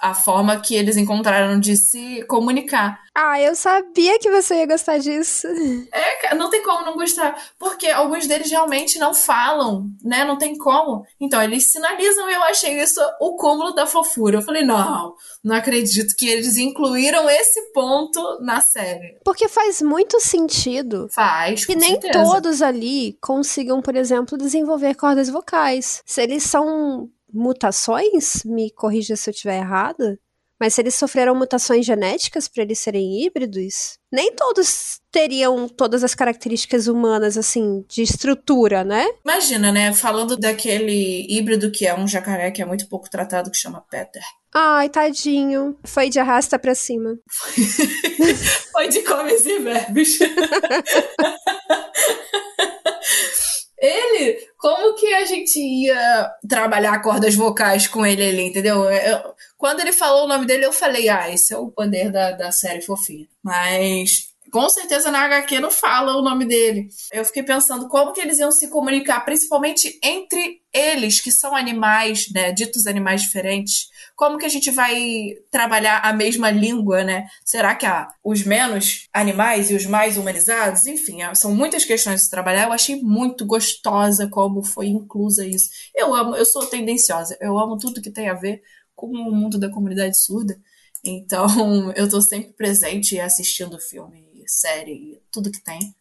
a 0.00 0.14
forma 0.14 0.60
que 0.60 0.74
eles 0.74 0.96
encontraram 0.96 1.58
de 1.58 1.76
se 1.76 2.24
comunicar. 2.26 3.00
Ah, 3.14 3.40
eu 3.40 3.54
sabia 3.54 4.18
que 4.18 4.30
você 4.30 4.56
ia 4.56 4.66
gostar 4.66 4.98
disso. 4.98 5.46
É, 5.92 6.34
não 6.34 6.50
tem 6.50 6.62
como 6.62 6.84
não 6.84 6.94
gostar, 6.94 7.34
porque 7.58 7.86
alguns 7.86 8.26
deles 8.26 8.50
realmente 8.50 8.98
não 8.98 9.14
falam, 9.14 9.86
né? 10.04 10.24
Não 10.24 10.36
tem 10.36 10.56
como. 10.58 11.04
Então 11.18 11.42
eles 11.42 11.72
sinalizam 11.72 12.28
e 12.28 12.34
eu 12.34 12.42
achei 12.42 12.78
isso 12.78 13.00
o 13.20 13.36
cúmulo 13.36 13.74
da 13.74 13.86
fofura. 13.86 14.38
Eu 14.38 14.42
falei, 14.42 14.64
não, 14.64 15.14
não 15.42 15.56
acredito 15.56 16.14
que 16.16 16.28
eles 16.28 16.58
incluíram 16.58 17.28
esse 17.30 17.72
ponto 17.72 18.38
na 18.40 18.60
série. 18.60 19.18
Porque 19.24 19.48
faz 19.48 19.80
muito 19.80 20.20
sentido. 20.20 21.08
Faz. 21.10 21.64
Que 21.64 21.74
nem 21.74 21.98
certeza. 22.00 22.22
todos 22.22 22.60
ali 22.60 23.16
consigam, 23.20 23.80
por 23.80 23.96
exemplo, 23.96 24.36
desenvolver 24.36 24.94
cordas 24.94 25.30
vocais. 25.30 26.02
Se 26.04 26.22
eles 26.22 26.42
são 26.42 27.08
mutações, 27.36 28.42
me 28.44 28.70
corrija 28.70 29.14
se 29.14 29.30
eu 29.30 29.32
estiver 29.32 29.58
errada, 29.58 30.18
mas 30.58 30.74
se 30.74 30.80
eles 30.80 30.94
sofreram 30.94 31.34
mutações 31.34 31.84
genéticas 31.84 32.48
para 32.48 32.62
eles 32.62 32.78
serem 32.78 33.22
híbridos, 33.22 33.98
nem 34.10 34.32
todos 34.32 35.00
teriam 35.12 35.68
todas 35.68 36.02
as 36.02 36.14
características 36.14 36.86
humanas, 36.86 37.36
assim, 37.36 37.84
de 37.86 38.02
estrutura, 38.02 38.82
né? 38.82 39.06
Imagina, 39.24 39.70
né? 39.70 39.92
Falando 39.92 40.36
daquele 40.36 41.26
híbrido 41.28 41.70
que 41.70 41.86
é 41.86 41.94
um 41.94 42.08
jacaré 42.08 42.50
que 42.50 42.62
é 42.62 42.64
muito 42.64 42.88
pouco 42.88 43.10
tratado, 43.10 43.50
que 43.50 43.58
chama 43.58 43.84
Peter. 43.90 44.22
Ai, 44.54 44.88
tadinho. 44.88 45.76
Foi 45.84 46.08
de 46.08 46.18
arrasta 46.18 46.58
pra 46.58 46.74
cima. 46.74 47.18
Foi 48.72 48.88
de 48.88 49.02
comes 49.02 49.44
e 49.44 49.58
verbos. 49.58 50.18
Ele, 53.78 54.38
como 54.56 54.94
que 54.94 55.06
a 55.14 55.24
gente 55.26 55.58
ia 55.58 56.30
trabalhar 56.48 57.02
cordas 57.02 57.34
vocais 57.34 57.86
com 57.86 58.06
ele 58.06 58.26
ali, 58.26 58.42
entendeu? 58.48 58.84
Eu, 58.90 59.34
quando 59.58 59.80
ele 59.80 59.92
falou 59.92 60.24
o 60.24 60.28
nome 60.28 60.46
dele, 60.46 60.64
eu 60.64 60.72
falei, 60.72 61.08
ah, 61.08 61.30
esse 61.30 61.52
é 61.52 61.58
o 61.58 61.70
poder 61.70 62.10
da, 62.10 62.32
da 62.32 62.50
série 62.50 62.80
fofinha. 62.80 63.26
Mas 63.42 64.34
com 64.50 64.68
certeza 64.70 65.10
na 65.10 65.24
HQ 65.24 65.60
não 65.60 65.70
fala 65.70 66.16
o 66.16 66.22
nome 66.22 66.46
dele. 66.46 66.88
Eu 67.12 67.24
fiquei 67.24 67.42
pensando 67.42 67.88
como 67.88 68.12
que 68.12 68.20
eles 68.20 68.38
iam 68.38 68.50
se 68.50 68.70
comunicar, 68.70 69.20
principalmente 69.24 69.98
entre 70.02 70.60
eles, 70.72 71.20
que 71.20 71.30
são 71.30 71.54
animais, 71.54 72.30
né, 72.32 72.52
ditos 72.52 72.86
animais 72.86 73.22
diferentes. 73.22 73.88
Como 74.16 74.38
que 74.38 74.46
a 74.46 74.48
gente 74.48 74.70
vai 74.70 75.34
trabalhar 75.50 76.00
a 76.00 76.12
mesma 76.12 76.50
língua, 76.50 77.04
né? 77.04 77.26
Será 77.44 77.74
que 77.74 77.86
há 77.86 78.08
os 78.24 78.42
menos 78.42 79.06
animais 79.12 79.70
e 79.70 79.74
os 79.74 79.86
mais 79.86 80.16
humanizados? 80.16 80.86
Enfim, 80.86 81.22
é, 81.22 81.34
são 81.34 81.54
muitas 81.54 81.84
questões 81.84 82.22
de 82.22 82.30
trabalhar. 82.30 82.64
Eu 82.64 82.72
achei 82.72 82.96
muito 83.00 83.44
gostosa 83.44 84.26
como 84.26 84.64
foi 84.64 84.86
inclusa 84.86 85.46
isso. 85.46 85.68
Eu 85.94 86.14
amo, 86.14 86.34
eu 86.34 86.46
sou 86.46 86.64
tendenciosa, 86.66 87.36
eu 87.40 87.58
amo 87.58 87.78
tudo 87.78 88.00
que 88.00 88.10
tem 88.10 88.28
a 88.28 88.34
ver 88.34 88.62
com 88.94 89.08
o 89.08 89.32
mundo 89.34 89.58
da 89.58 89.70
comunidade 89.70 90.18
surda. 90.18 90.58
Então, 91.04 91.92
eu 91.94 92.08
tô 92.08 92.20
sempre 92.22 92.54
presente 92.54 93.20
assistindo 93.20 93.78
filme 93.78 94.26
série, 94.48 95.20
tudo 95.30 95.50
que 95.50 95.62
tem, 95.62 95.94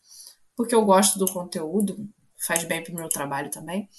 porque 0.56 0.74
eu 0.74 0.86
gosto 0.86 1.20
do 1.20 1.32
conteúdo, 1.32 2.08
faz 2.38 2.64
bem 2.64 2.84
pro 2.84 2.96
meu 2.96 3.10
trabalho 3.10 3.50
também. 3.50 3.90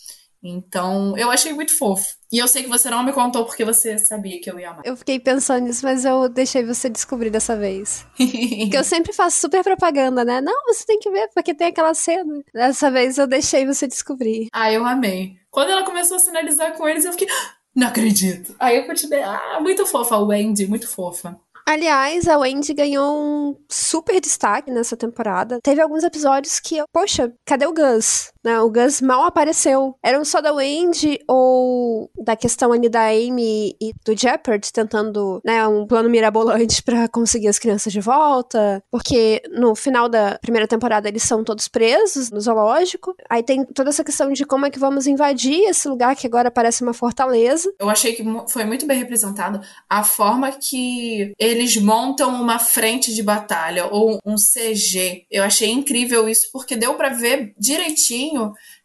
Então, 0.48 1.16
eu 1.16 1.30
achei 1.30 1.52
muito 1.52 1.76
fofo. 1.76 2.16
E 2.32 2.38
eu 2.38 2.48
sei 2.48 2.62
que 2.62 2.68
você 2.68 2.90
não 2.90 3.04
me 3.04 3.12
contou 3.12 3.44
porque 3.44 3.64
você 3.64 3.98
sabia 3.98 4.40
que 4.40 4.50
eu 4.50 4.58
ia 4.58 4.70
amar. 4.70 4.82
Eu 4.84 4.96
fiquei 4.96 5.20
pensando 5.20 5.64
nisso, 5.64 5.84
mas 5.84 6.04
eu 6.04 6.28
deixei 6.28 6.64
você 6.64 6.88
descobrir 6.88 7.30
dessa 7.30 7.56
vez. 7.56 8.04
porque 8.16 8.76
eu 8.76 8.84
sempre 8.84 9.12
faço 9.12 9.40
super 9.40 9.62
propaganda, 9.62 10.24
né? 10.24 10.40
Não, 10.40 10.64
você 10.64 10.84
tem 10.84 10.98
que 10.98 11.10
ver, 11.10 11.28
porque 11.34 11.54
tem 11.54 11.68
aquela 11.68 11.94
cena. 11.94 12.42
Dessa 12.52 12.90
vez 12.90 13.18
eu 13.18 13.26
deixei 13.26 13.64
você 13.64 13.86
descobrir. 13.86 14.48
Ah, 14.52 14.72
eu 14.72 14.84
amei. 14.84 15.36
Quando 15.50 15.70
ela 15.70 15.84
começou 15.84 16.16
a 16.16 16.20
sinalizar 16.20 16.76
com 16.76 16.88
eles, 16.88 17.04
eu 17.04 17.12
fiquei. 17.12 17.28
Ah, 17.30 17.54
não 17.74 17.88
acredito. 17.88 18.54
Aí 18.58 18.76
eu 18.76 18.86
continuei. 18.86 19.22
Ah, 19.22 19.58
muito 19.60 19.86
fofa 19.86 20.16
a 20.16 20.18
Wendy, 20.18 20.66
muito 20.66 20.88
fofa. 20.88 21.38
Aliás, 21.68 22.28
a 22.28 22.38
Wendy 22.38 22.72
ganhou 22.72 23.18
um 23.18 23.56
super 23.68 24.20
destaque 24.20 24.70
nessa 24.70 24.96
temporada. 24.96 25.58
Teve 25.60 25.80
alguns 25.80 26.04
episódios 26.04 26.60
que, 26.60 26.80
poxa, 26.92 27.32
cadê 27.44 27.66
o 27.66 27.74
Gus? 27.74 28.30
Né? 28.46 28.60
O 28.60 28.70
Gus 28.70 29.00
mal 29.00 29.24
apareceu. 29.24 29.96
Eram 30.00 30.24
só 30.24 30.40
da 30.40 30.52
Wendy 30.52 31.18
ou 31.26 32.08
da 32.16 32.36
questão 32.36 32.72
ali 32.72 32.88
da 32.88 33.08
Amy 33.08 33.74
e 33.80 33.92
do 34.04 34.16
Jeopard 34.16 34.72
tentando, 34.72 35.40
né, 35.44 35.66
um 35.66 35.84
plano 35.84 36.08
mirabolante 36.08 36.80
para 36.86 37.08
conseguir 37.08 37.48
as 37.48 37.58
crianças 37.58 37.92
de 37.92 38.00
volta. 38.00 38.80
Porque 38.88 39.42
no 39.50 39.74
final 39.74 40.08
da 40.08 40.38
primeira 40.40 40.68
temporada 40.68 41.08
eles 41.08 41.24
são 41.24 41.42
todos 41.42 41.66
presos 41.66 42.30
no 42.30 42.40
zoológico. 42.40 43.16
Aí 43.28 43.42
tem 43.42 43.64
toda 43.64 43.90
essa 43.90 44.04
questão 44.04 44.32
de 44.32 44.44
como 44.44 44.64
é 44.64 44.70
que 44.70 44.78
vamos 44.78 45.08
invadir 45.08 45.64
esse 45.68 45.88
lugar 45.88 46.14
que 46.14 46.28
agora 46.28 46.48
parece 46.48 46.84
uma 46.84 46.94
fortaleza. 46.94 47.68
Eu 47.80 47.90
achei 47.90 48.12
que 48.12 48.24
foi 48.48 48.64
muito 48.64 48.86
bem 48.86 48.98
representado 48.98 49.60
a 49.90 50.04
forma 50.04 50.52
que 50.52 51.32
eles 51.36 51.76
montam 51.78 52.40
uma 52.40 52.60
frente 52.60 53.12
de 53.12 53.24
batalha 53.24 53.86
ou 53.86 54.20
um 54.24 54.36
CG. 54.36 55.26
Eu 55.28 55.42
achei 55.42 55.68
incrível 55.68 56.28
isso 56.28 56.48
porque 56.52 56.76
deu 56.76 56.94
para 56.94 57.08
ver 57.08 57.52
direitinho, 57.58 58.35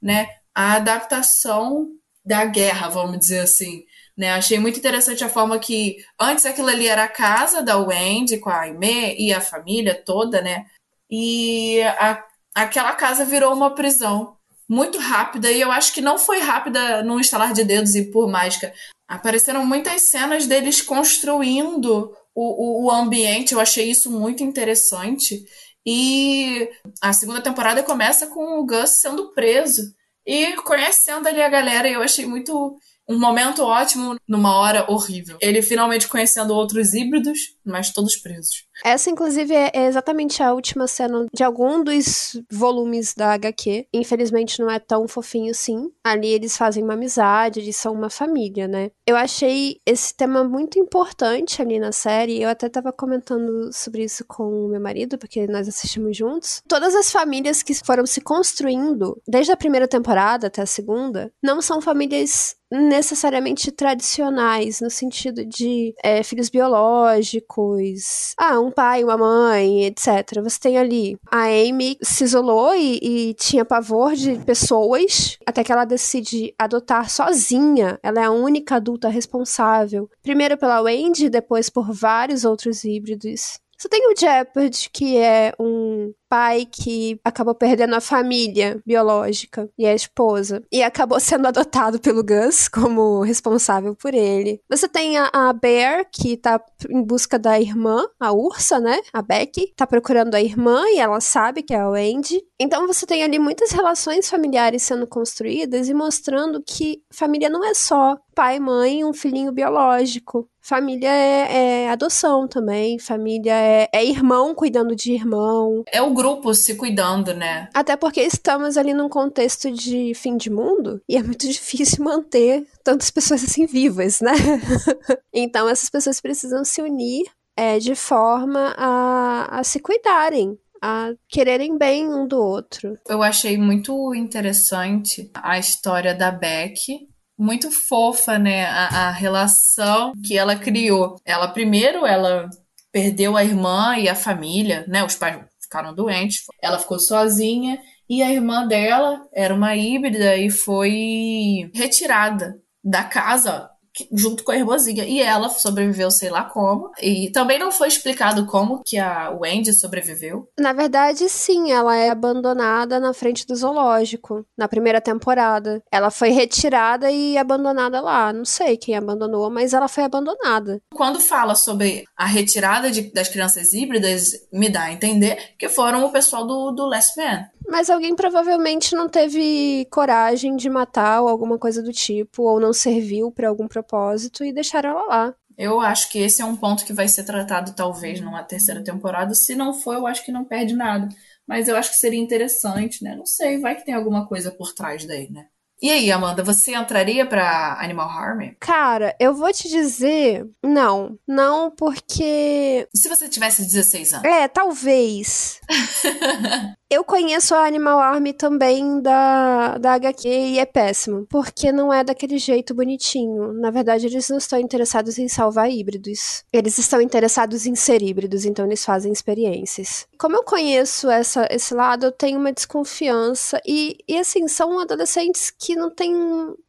né, 0.02 0.28
a 0.54 0.74
adaptação 0.74 1.88
da 2.26 2.46
guerra, 2.46 2.90
vamos 2.90 3.20
dizer 3.20 3.40
assim. 3.40 3.84
Né, 4.18 4.32
achei 4.34 4.60
muito 4.60 4.78
interessante 4.78 5.24
a 5.24 5.30
forma 5.30 5.58
que 5.58 5.98
antes 6.20 6.46
aquilo 6.46 6.68
ali 6.68 6.88
era 6.88 7.06
a 7.06 7.08
casa 7.08 7.64
da 7.64 7.78
Wendy 7.78 8.38
com 8.38 8.50
a 8.50 8.62
Aimee 8.62 9.16
e 9.18 9.34
a 9.34 9.42
família 9.42 9.96
toda, 9.96 10.42
né? 10.42 10.66
E 11.10 11.82
a, 11.82 12.24
aquela 12.54 12.94
casa 12.94 13.26
virou 13.26 13.54
uma 13.54 13.74
prisão 13.74 14.36
muito 14.72 14.98
rápida 15.00 15.52
e 15.52 15.60
eu 15.60 15.70
acho 15.70 15.94
que 15.94 16.00
não 16.00 16.18
foi 16.18 16.40
rápida 16.40 17.04
num 17.04 17.20
estalar 17.20 17.52
de 17.52 17.64
dedos 17.64 17.94
e 17.96 18.10
por 18.12 18.30
mágica. 18.30 18.74
Apareceram 19.08 19.66
muitas 19.66 20.10
cenas 20.10 20.48
deles 20.48 20.82
construindo 20.82 22.16
o, 22.34 22.86
o, 22.86 22.92
ambiente, 22.92 23.54
eu 23.54 23.60
achei 23.60 23.92
isso 23.92 24.10
muito 24.10 24.42
interessante. 24.44 25.44
E 25.86 26.70
a 27.02 27.14
segunda 27.14 27.42
temporada 27.42 27.84
começa 27.84 28.28
com 28.28 28.60
o 28.60 28.66
Gus 28.66 29.02
sendo 29.02 29.34
preso. 29.34 29.94
E 30.26 30.54
conhecendo 30.58 31.28
ali 31.28 31.42
a 31.42 31.50
galera, 31.50 31.90
eu 31.90 32.02
achei 32.02 32.26
muito 32.26 32.78
um 33.12 33.20
momento 33.20 33.64
ótimo 33.64 34.16
numa 34.28 34.58
hora 34.58 34.86
horrível. 34.90 35.38
Ele 35.42 35.62
finalmente 35.62 36.08
conhecendo 36.08 36.54
outros 36.54 36.94
híbridos, 36.94 37.40
mas 37.66 37.92
todos 37.92 38.16
presos. 38.16 38.66
Essa, 38.84 39.10
inclusive, 39.10 39.54
é 39.54 39.86
exatamente 39.86 40.42
a 40.42 40.54
última 40.54 40.88
cena 40.88 41.26
de 41.34 41.44
algum 41.44 41.84
dos 41.84 42.42
volumes 42.52 43.14
da 43.14 43.34
HQ. 43.34 43.88
Infelizmente, 43.94 44.60
não 44.60 44.70
é 44.70 44.80
tão 44.80 45.08
fofinho 45.08 45.52
assim. 45.52 45.92
Ali 46.04 46.30
eles 46.30 46.58
fazem 46.58 46.84
uma 46.84 46.94
amizade, 46.94 47.60
eles 47.60 47.76
são 47.76 47.94
uma 47.94 48.10
família, 48.10 48.68
né? 48.68 48.90
Eu 49.06 49.16
achei 49.16 49.78
esse 49.86 50.16
tema 50.16 50.44
muito 50.44 50.80
importante 50.80 51.62
ali 51.62 51.80
na 51.80 51.92
série. 51.92 52.42
Eu 52.42 52.50
até 52.50 52.70
tava 52.70 52.92
comentando 52.92 53.72
sobre 53.72 54.04
isso 54.04 54.26
com 54.26 54.44
o 54.44 54.70
meu 54.70 54.82
marido, 54.82 55.18
porque 55.18 55.46
nós 55.48 55.68
assistimos 55.68 56.18
juntos. 56.18 56.62
Todas 56.68 56.96
as 56.96 57.12
famílias 57.12 57.62
que 57.62 57.74
foram 57.86 58.06
se 58.06 58.22
construindo, 58.22 59.22
desde 59.28 59.52
a 59.52 59.58
primeira 59.58 59.88
temporada 59.88 60.48
até 60.48 60.62
a 60.62 60.66
segunda, 60.66 61.32
não 61.44 61.62
são 61.62 61.82
famílias 61.82 62.56
necessariamente 62.72 63.72
tradicionais, 63.72 64.80
no 64.80 64.90
sentido 64.90 65.46
de 65.46 65.94
é, 66.02 66.24
filhos 66.24 66.50
biológicos, 66.50 68.34
ah, 68.38 68.60
um 68.60 68.72
pai, 68.72 69.04
uma 69.04 69.18
mãe, 69.18 69.86
etc. 69.86 70.42
Você 70.42 70.60
tem 70.60 70.78
ali 70.78 71.18
a 71.30 71.44
Amy 71.46 71.98
se 72.02 72.24
isolou 72.24 72.74
e, 72.74 73.00
e 73.02 73.34
tinha 73.34 73.66
pavor 73.66 74.16
de 74.16 74.38
pessoas, 74.46 75.38
até 75.46 75.64
que 75.64 75.72
ela 75.72 75.86
decide 75.86 76.54
adotar 76.58 77.10
sozinha. 77.10 78.00
Ela 78.02 78.22
é 78.22 78.24
a 78.24 78.32
única 78.32 78.76
adulta 78.76 79.10
responsável, 79.10 80.10
primeiro 80.24 80.58
pela 80.58 80.82
Wendy, 80.82 81.30
depois 81.30 81.70
por 81.70 81.92
vários 81.92 82.46
outros 82.46 82.84
híbridos. 82.84 83.60
Você 83.82 83.90
tem 83.90 84.08
o 84.08 84.16
Jeopardy, 84.16 84.92
que 84.94 85.18
é 85.18 85.56
um 85.60 86.14
pai 86.30 86.68
que 86.72 87.20
acabou 87.24 87.56
perdendo 87.56 87.96
a 87.96 88.00
família 88.00 88.80
biológica 88.86 89.68
e 89.76 89.88
a 89.88 89.96
esposa, 89.96 90.64
e 90.72 90.84
acabou 90.84 91.18
sendo 91.20 91.48
adotado 91.48 92.00
pelo 92.00 92.24
Gus 92.24 92.70
como 92.70 93.22
responsável 93.22 93.96
por 93.96 94.14
ele. 94.14 94.62
Você 94.70 94.88
tem 94.88 95.18
a, 95.18 95.32
a 95.34 95.52
Bear, 95.52 96.06
que 96.12 96.38
tá 96.38 96.64
em 96.92 97.02
busca 97.02 97.40
da 97.40 97.60
irmã, 97.60 98.06
a 98.20 98.32
Ursa, 98.32 98.80
né? 98.80 99.02
A 99.12 99.24
Becky, 99.24 99.74
tá 99.76 99.88
procurando 99.88 100.36
a 100.36 100.42
irmã 100.42 100.84
e 100.90 101.00
ela 101.00 101.20
sabe 101.20 101.64
que 101.64 101.74
é 101.74 101.80
a 101.80 101.90
Wendy. 101.90 102.40
Então 102.60 102.86
você 102.86 103.08
tem 103.08 103.24
ali 103.24 103.40
muitas 103.40 103.72
relações 103.72 104.30
familiares 104.30 104.84
sendo 104.84 105.08
construídas 105.08 105.90
e 105.90 105.94
mostrando 105.96 106.62
que 106.64 107.02
família 107.12 107.50
não 107.50 107.66
é 107.66 107.74
só 107.74 108.16
pai, 108.36 108.60
mãe 108.60 109.04
um 109.04 109.12
filhinho 109.14 109.52
biológico. 109.52 110.48
Família 110.62 111.10
é, 111.10 111.86
é 111.86 111.90
adoção 111.90 112.48
também, 112.48 113.00
família 113.00 113.54
é, 113.54 113.90
é, 113.92 114.06
irmão 114.06 114.54
cuidando 114.54 114.96
de 114.96 115.14
irmão. 115.14 115.84
É 115.92 116.02
o 116.02 116.14
grupo 116.14 116.54
se 116.54 116.76
cuidando, 116.76 117.34
né? 117.34 117.68
Até 117.74 117.98
porque 117.98 118.22
estamos 118.22 118.78
ali 118.78 118.94
num 118.94 119.10
contexto 119.10 119.72
de 119.72 120.14
fim 120.14 120.38
de 120.38 120.52
mundo 120.52 121.02
e 121.10 121.18
é 121.18 121.24
muito 121.24 121.48
difícil 121.50 122.04
manter 122.04 122.66
tantas 122.84 123.10
pessoas 123.10 123.44
assim 123.44 123.66
vivas, 123.66 124.22
né? 124.22 124.34
então 125.34 125.68
essas 125.68 125.90
pessoas 125.90 126.22
precisam 126.22 126.64
se 126.64 126.82
unir 126.82 127.26
é, 127.58 127.80
de 127.80 127.96
forma 127.96 128.74
a, 128.78 129.60
a 129.60 129.64
se 129.64 129.80
cuidarem, 129.80 130.58
a 130.82 131.12
quererem 131.30 131.78
bem 131.78 132.08
um 132.08 132.28
do 132.28 132.38
outro. 132.38 132.98
Eu 133.08 133.22
achei 133.22 133.58
muito 133.58 134.14
interessante 134.16 135.30
a 135.34 135.60
história 135.60 136.14
da 136.14 136.32
Beck. 136.32 137.08
Muito 137.44 137.72
fofa, 137.72 138.38
né? 138.38 138.66
A, 138.66 139.08
a 139.08 139.12
relação 139.12 140.14
que 140.24 140.38
ela 140.38 140.56
criou. 140.56 141.16
Ela, 141.26 141.48
primeiro, 141.48 142.06
ela 142.06 142.48
perdeu 142.92 143.36
a 143.36 143.44
irmã 143.44 143.98
e 143.98 144.08
a 144.08 144.14
família, 144.14 144.86
né? 144.88 145.04
Os 145.04 145.16
pais 145.16 145.44
ficaram 145.60 145.92
doentes. 145.96 146.44
Ela 146.62 146.78
ficou 146.78 147.00
sozinha 147.00 147.82
e 148.08 148.22
a 148.22 148.32
irmã 148.32 148.68
dela 148.68 149.28
era 149.34 149.56
uma 149.56 149.76
híbrida 149.76 150.38
e 150.38 150.52
foi 150.52 151.72
retirada 151.74 152.62
da 152.84 153.04
casa 153.04 153.71
junto 154.12 154.44
com 154.44 154.52
a 154.52 154.58
irmãzinha. 154.58 155.06
E 155.06 155.22
ela 155.22 155.50
sobreviveu, 155.50 156.10
sei 156.12 156.30
lá 156.30 156.44
como. 156.44 156.92
E 157.02 157.30
também 157.32 157.60
não 157.60 157.72
foi 157.72 157.88
explicado 157.88 158.46
como 158.46 158.82
que 158.86 158.98
a 158.98 159.30
Wendy 159.32 159.74
sobreviveu. 159.74 160.48
Na 160.60 160.74
verdade, 160.74 161.28
sim, 161.30 161.72
ela 161.72 161.96
é 161.96 162.10
abandonada 162.10 163.00
na 163.00 163.14
frente 163.14 163.46
do 163.46 163.56
zoológico, 163.56 164.46
na 164.58 164.68
primeira 164.68 165.02
temporada. 165.02 165.82
Ela 165.92 166.12
foi 166.12 166.30
retirada 166.30 167.12
e 167.12 167.38
abandonada 167.38 168.02
lá. 168.02 168.32
Não 168.32 168.46
sei 168.46 168.78
quem 168.78 168.96
abandonou, 168.96 169.50
mas 169.50 169.74
ela 169.74 169.88
foi 169.88 170.04
abandonada. 170.04 170.82
Quando 170.94 171.20
fala 171.20 171.56
sobre 171.56 172.06
a 172.16 172.26
retirada 172.26 172.92
de, 172.92 173.12
das 173.14 173.28
crianças 173.28 173.74
híbridas, 173.74 174.32
me 174.52 174.70
dá 174.70 174.84
a 174.84 174.94
entender 174.94 175.56
que 175.58 175.70
foram 175.70 176.06
o 176.06 176.12
pessoal 176.12 176.46
do, 176.46 176.72
do 176.72 176.86
Last 176.86 177.20
Man. 177.20 177.46
Mas 177.68 177.90
alguém 177.90 178.16
provavelmente 178.16 178.96
não 178.96 179.08
teve 179.08 179.88
coragem 179.92 180.56
de 180.56 180.70
matar 180.70 181.22
ou 181.22 181.28
alguma 181.30 181.58
coisa 181.58 181.82
do 181.82 181.92
tipo, 181.92 182.44
ou 182.44 182.60
não 182.60 182.74
serviu 182.74 183.32
para 183.32 183.50
algum 183.50 183.68
propósito 183.68 184.44
e 184.44 184.54
deixaram 184.54 184.90
ela 184.90 185.06
lá. 185.06 185.36
Eu 185.58 185.80
acho 185.80 186.10
que 186.10 186.20
esse 186.20 186.42
é 186.42 186.46
um 186.46 186.56
ponto 186.56 186.86
que 186.86 186.94
vai 186.94 187.08
ser 187.08 187.24
tratado 187.24 187.74
talvez 187.74 188.20
numa 188.20 188.44
terceira 188.44 188.84
temporada. 188.84 189.34
Se 189.34 189.56
não 189.56 189.74
for, 189.74 189.96
eu 189.96 190.08
acho 190.08 190.26
que 190.26 190.32
não 190.32 190.44
perde 190.44 190.76
nada. 190.76 191.08
Mas 191.48 191.68
eu 191.68 191.76
acho 191.76 191.92
que 191.92 191.98
seria 191.98 192.20
interessante, 192.20 193.04
né? 193.04 193.16
Não 193.16 193.26
sei, 193.26 193.60
vai 193.60 193.76
que 193.76 193.86
tem 193.86 193.94
alguma 193.94 194.28
coisa 194.28 194.52
por 194.52 194.74
trás 194.74 195.06
daí, 195.06 195.30
né? 195.30 195.46
E 195.82 195.90
aí, 195.90 196.12
Amanda, 196.12 196.44
você 196.44 196.76
entraria 196.76 197.26
para 197.26 197.78
Animal 197.82 198.08
Harm? 198.08 198.54
Cara, 198.60 199.16
eu 199.20 199.34
vou 199.34 199.52
te 199.52 199.68
dizer, 199.68 200.48
não. 200.64 201.18
Não, 201.28 201.72
porque. 201.72 202.88
E 202.94 202.98
se 202.98 203.10
você 203.10 203.28
tivesse 203.28 203.64
16 203.64 204.14
anos? 204.14 204.26
É, 204.26 204.48
talvez. 204.48 205.60
Eu 206.92 207.06
conheço 207.06 207.56
a 207.56 207.66
Animal 207.66 208.02
Army 208.02 208.34
também 208.34 209.00
da, 209.02 209.78
da 209.78 209.94
HQ 209.94 210.28
e 210.28 210.60
é 210.60 210.66
péssimo, 210.66 211.26
porque 211.30 211.72
não 211.72 211.94
é 211.94 212.04
daquele 212.04 212.38
jeito 212.38 212.76
bonitinho. 212.76 213.54
Na 213.54 213.72
verdade, 213.72 214.08
eles 214.08 214.28
não 214.28 214.38
estão 214.38 214.60
interessados 214.60 215.18
em 215.18 215.30
salvar 215.30 215.72
híbridos. 215.72 216.44
Eles 216.52 216.78
estão 216.78 217.00
interessados 217.00 217.66
em 217.66 217.76
ser 217.76 218.02
híbridos, 218.02 218.44
então 218.44 218.66
eles 218.66 218.84
fazem 218.84 219.14
experiências. 219.14 220.06
Como 220.20 220.36
eu 220.36 220.44
conheço 220.44 221.10
essa, 221.10 221.48
esse 221.50 221.74
lado, 221.74 222.08
eu 222.08 222.12
tenho 222.12 222.38
uma 222.38 222.52
desconfiança. 222.52 223.62
E, 223.66 223.96
e 224.06 224.18
assim, 224.18 224.46
são 224.50 224.78
adolescentes 224.78 225.50
que 225.50 225.78
não 225.78 225.90
têm 225.90 226.14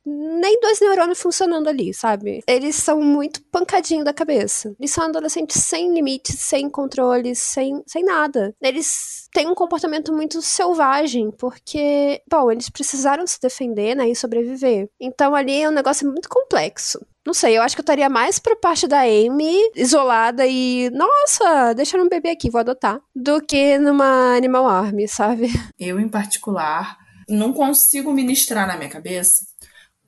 nem 0.05 0.61
dois 0.61 0.81
neurônios 0.81 1.21
funcionando 1.21 1.69
ali, 1.69 1.95
sabe? 1.95 2.43
Eles 2.47 2.77
são 2.77 3.01
muito 3.01 3.43
pancadinho 3.51 4.05
da 4.05 4.13
cabeça. 4.13 4.75
Eles 4.79 4.91
são 4.91 5.05
adolescentes 5.05 5.63
sem 5.63 5.93
limites, 5.93 6.39
sem 6.41 6.69
controles, 6.69 7.39
sem, 7.39 7.83
sem 7.87 8.05
nada. 8.05 8.55
Eles 8.61 9.29
têm 9.33 9.49
um 9.49 9.55
comportamento 9.55 10.13
muito 10.13 10.43
selvagem, 10.43 11.31
porque, 11.31 12.21
bom, 12.31 12.51
eles 12.51 12.69
precisaram 12.69 13.27
se 13.27 13.41
defender, 13.41 13.95
né, 13.95 14.09
e 14.09 14.17
sobreviver. 14.17 14.89
Então 15.01 15.35
ali 15.35 15.63
é 15.63 15.69
um 15.69 15.73
negócio 15.73 16.07
muito 16.07 16.29
complexo. 16.29 17.05
Não 17.25 17.33
sei, 17.33 17.57
eu 17.57 17.63
acho 17.63 17.77
que 17.77 17.81
eu 17.81 17.85
estaria 17.85 18.09
mais 18.09 18.41
pra 18.41 18.57
parte 18.57 18.89
da 18.89 19.03
Amy, 19.03 19.57
isolada 19.77 20.45
e, 20.45 20.91
nossa, 20.91 21.73
deixa 21.73 21.97
um 21.97 22.09
bebê 22.09 22.31
aqui, 22.31 22.51
vou 22.51 22.59
adotar, 22.59 23.01
do 23.15 23.41
que 23.41 23.79
numa 23.79 24.35
Animal 24.35 24.67
Army, 24.67 25.07
sabe? 25.07 25.49
Eu, 25.79 26.01
em 26.01 26.09
particular, 26.09 26.99
não 27.29 27.53
consigo 27.53 28.13
ministrar 28.13 28.67
na 28.67 28.77
minha 28.77 28.91
cabeça 28.91 29.52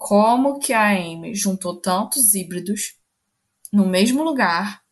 como 0.05 0.59
que 0.59 0.75
a 0.75 0.91
Amy 0.91 1.35
juntou 1.35 1.81
tantos 1.81 2.35
híbridos 2.35 2.95
no 3.73 3.87
mesmo 3.87 4.23
lugar 4.23 4.83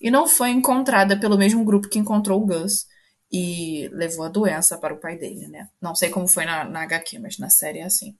e 0.00 0.12
não 0.12 0.28
foi 0.28 0.50
encontrada 0.50 1.18
pelo 1.18 1.36
mesmo 1.36 1.64
grupo 1.64 1.88
que 1.88 1.98
encontrou 1.98 2.40
o 2.40 2.46
Gus 2.46 2.86
e 3.32 3.88
levou 3.92 4.24
a 4.24 4.28
doença 4.28 4.78
para 4.78 4.94
o 4.94 5.00
pai 5.00 5.18
dele, 5.18 5.48
né? 5.48 5.68
Não 5.82 5.96
sei 5.96 6.08
como 6.08 6.28
foi 6.28 6.44
na, 6.44 6.62
na 6.62 6.82
HQ, 6.82 7.18
mas 7.18 7.36
na 7.36 7.50
série 7.50 7.80
é 7.80 7.82
assim. 7.82 8.16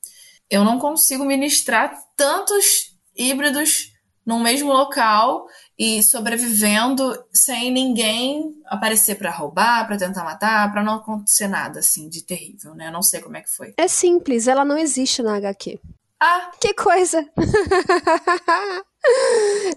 Eu 0.51 0.65
não 0.65 0.81
consigo 0.81 1.25
ministrar 1.25 1.97
tantos 2.17 2.97
híbridos 3.17 3.93
no 4.27 4.41
mesmo 4.41 4.73
local 4.73 5.47
e 5.79 6.03
sobrevivendo 6.03 7.17
sem 7.33 7.71
ninguém 7.71 8.61
aparecer 8.67 9.15
para 9.15 9.31
roubar, 9.31 9.87
para 9.87 9.97
tentar 9.97 10.25
matar, 10.25 10.73
para 10.73 10.83
não 10.83 10.95
acontecer 10.95 11.47
nada 11.47 11.79
assim 11.79 12.09
de 12.09 12.27
terrível, 12.27 12.75
né? 12.75 12.89
Eu 12.89 12.93
não 12.93 13.03
sei 13.03 13.21
como 13.21 13.37
é 13.37 13.41
que 13.41 13.51
foi. 13.51 13.73
É 13.77 13.87
simples, 13.87 14.49
ela 14.49 14.65
não 14.65 14.77
existe 14.77 15.23
na 15.23 15.37
HQ. 15.37 15.79
Ah, 16.21 16.51
que 16.61 16.75
coisa! 16.75 17.27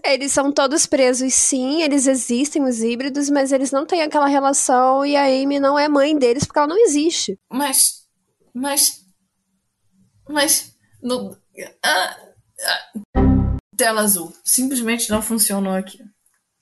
Eles 0.04 0.34
são 0.34 0.52
todos 0.52 0.86
presos, 0.86 1.34
sim, 1.34 1.82
eles 1.82 2.08
existem, 2.08 2.62
os 2.66 2.82
híbridos, 2.82 3.30
mas 3.30 3.54
eles 3.54 3.72
não 3.72 3.86
têm 3.86 4.02
aquela 4.02 4.28
relação 4.28 5.06
e 5.06 5.16
a 5.16 5.24
Amy 5.24 5.62
não 5.62 5.80
é 5.80 5.88
mãe 5.88 6.18
deles 6.18 6.44
porque 6.44 6.60
ela 6.60 6.68
não 6.68 6.78
existe. 6.78 7.40
Mas. 7.50 8.06
Mas. 8.54 9.06
Mas. 10.28 10.76
No, 11.02 11.38
ah, 11.82 12.18
ah, 13.16 13.58
tela 13.78 14.02
azul. 14.02 14.34
Simplesmente 14.44 15.10
não 15.10 15.22
funcionou 15.22 15.74
aqui. 15.74 16.00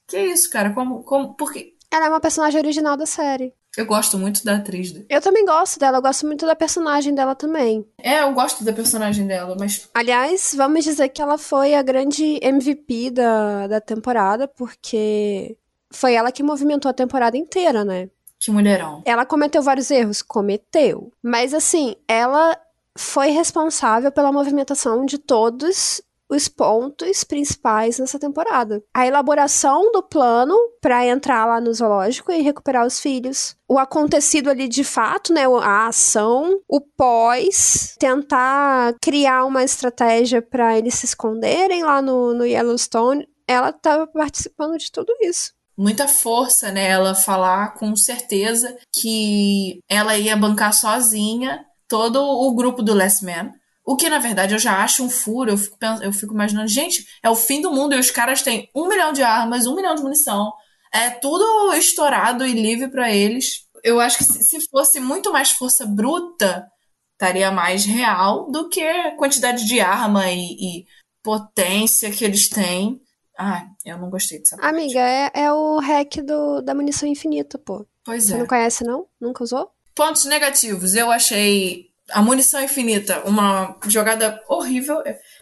Que 0.07 0.19
isso, 0.19 0.49
cara? 0.51 0.71
Como. 0.73 1.03
como 1.03 1.33
por 1.35 1.51
quê? 1.51 1.73
Ela 1.89 2.05
é 2.05 2.09
uma 2.09 2.21
personagem 2.21 2.59
original 2.59 2.95
da 2.95 3.07
série. 3.07 3.55
Eu 3.77 3.85
gosto 3.85 4.17
muito 4.17 4.43
da 4.43 4.57
atriz. 4.57 4.93
Eu 5.09 5.21
também 5.21 5.45
gosto 5.45 5.79
dela, 5.79 5.97
eu 5.97 6.01
gosto 6.01 6.25
muito 6.25 6.45
da 6.45 6.55
personagem 6.55 7.15
dela 7.15 7.33
também. 7.35 7.85
É, 7.97 8.21
eu 8.21 8.33
gosto 8.33 8.63
da 8.63 8.73
personagem 8.73 9.25
dela, 9.25 9.55
mas. 9.57 9.89
Aliás, 9.93 10.53
vamos 10.55 10.83
dizer 10.83 11.09
que 11.09 11.21
ela 11.21 11.37
foi 11.37 11.73
a 11.73 11.81
grande 11.81 12.39
MVP 12.41 13.11
da, 13.11 13.67
da 13.67 13.81
temporada, 13.81 14.47
porque 14.47 15.57
foi 15.91 16.13
ela 16.13 16.31
que 16.31 16.43
movimentou 16.43 16.89
a 16.89 16.93
temporada 16.93 17.37
inteira, 17.37 17.85
né? 17.85 18.09
Que 18.39 18.51
mulherão. 18.51 19.03
Ela 19.05 19.25
cometeu 19.25 19.61
vários 19.61 19.89
erros? 19.91 20.21
Cometeu. 20.21 21.13
Mas 21.21 21.53
assim, 21.53 21.95
ela 22.07 22.57
foi 22.97 23.29
responsável 23.29 24.11
pela 24.11 24.31
movimentação 24.31 25.05
de 25.05 25.17
todos 25.17 26.01
os 26.31 26.47
pontos 26.47 27.23
principais 27.25 27.99
nessa 27.99 28.17
temporada. 28.17 28.81
A 28.93 29.05
elaboração 29.05 29.91
do 29.91 30.01
plano 30.01 30.55
para 30.81 31.05
entrar 31.05 31.45
lá 31.45 31.59
no 31.59 31.73
zoológico 31.73 32.31
e 32.31 32.41
recuperar 32.41 32.87
os 32.87 32.99
filhos. 32.99 33.55
O 33.67 33.77
acontecido 33.77 34.49
ali 34.49 34.67
de 34.67 34.83
fato, 34.83 35.33
né? 35.33 35.43
A 35.61 35.87
ação, 35.87 36.59
o 36.67 36.79
pós, 36.79 37.95
tentar 37.99 38.95
criar 39.01 39.45
uma 39.45 39.63
estratégia 39.63 40.41
para 40.41 40.77
eles 40.77 40.95
se 40.95 41.05
esconderem 41.05 41.83
lá 41.83 42.01
no, 42.01 42.33
no 42.33 42.45
Yellowstone. 42.45 43.27
Ela 43.45 43.69
estava 43.69 44.07
participando 44.07 44.77
de 44.77 44.91
tudo 44.91 45.13
isso 45.21 45.51
muita 45.77 46.07
força 46.07 46.71
nela 46.71 47.15
falar 47.15 47.73
com 47.73 47.95
certeza 47.95 48.77
que 48.93 49.79
ela 49.89 50.15
ia 50.15 50.37
bancar 50.37 50.73
sozinha 50.73 51.65
todo 51.87 52.21
o 52.21 52.53
grupo 52.53 52.83
do 52.83 52.93
Last 52.93 53.25
Man 53.25 53.51
o 53.91 53.97
que, 53.97 54.09
na 54.09 54.19
verdade, 54.19 54.53
eu 54.53 54.59
já 54.59 54.81
acho 54.81 55.03
um 55.03 55.09
furo. 55.09 55.51
Eu 55.51 55.57
fico, 55.57 55.77
eu 56.01 56.13
fico 56.13 56.33
imaginando, 56.33 56.69
gente, 56.69 57.05
é 57.21 57.29
o 57.29 57.35
fim 57.35 57.61
do 57.61 57.71
mundo 57.71 57.93
e 57.93 57.99
os 57.99 58.09
caras 58.09 58.41
têm 58.41 58.69
um 58.73 58.87
milhão 58.87 59.11
de 59.11 59.21
armas, 59.21 59.67
um 59.67 59.75
milhão 59.75 59.93
de 59.95 60.01
munição. 60.01 60.49
É 60.93 61.09
tudo 61.09 61.73
estourado 61.73 62.45
e 62.45 62.53
livre 62.53 62.89
para 62.89 63.11
eles. 63.11 63.67
Eu 63.83 63.99
acho 63.99 64.17
que 64.17 64.23
se 64.23 64.69
fosse 64.69 65.01
muito 65.01 65.33
mais 65.33 65.51
força 65.51 65.85
bruta, 65.85 66.65
estaria 67.13 67.51
mais 67.51 67.83
real 67.83 68.49
do 68.49 68.69
que 68.69 68.81
a 68.81 69.15
quantidade 69.17 69.65
de 69.65 69.81
arma 69.81 70.31
e, 70.31 70.39
e 70.39 70.85
potência 71.21 72.11
que 72.11 72.23
eles 72.23 72.47
têm. 72.47 73.01
Ah, 73.37 73.65
eu 73.85 73.97
não 73.97 74.09
gostei 74.09 74.39
dessa 74.39 74.55
parte. 74.55 74.73
Amiga, 74.73 74.99
é, 75.01 75.31
é 75.33 75.51
o 75.51 75.79
hack 75.79 76.17
do, 76.23 76.61
da 76.61 76.73
munição 76.73 77.09
infinita, 77.09 77.57
pô. 77.57 77.85
Pois 78.05 78.25
Você 78.25 78.35
é. 78.35 78.37
não 78.37 78.47
conhece, 78.47 78.85
não? 78.85 79.05
Nunca 79.19 79.43
usou? 79.43 79.69
Pontos 79.93 80.23
negativos. 80.23 80.95
Eu 80.95 81.11
achei 81.11 81.90
a 82.11 82.21
munição 82.21 82.61
infinita, 82.61 83.21
uma 83.25 83.75
jogada 83.87 84.41
horrível, 84.47 85.01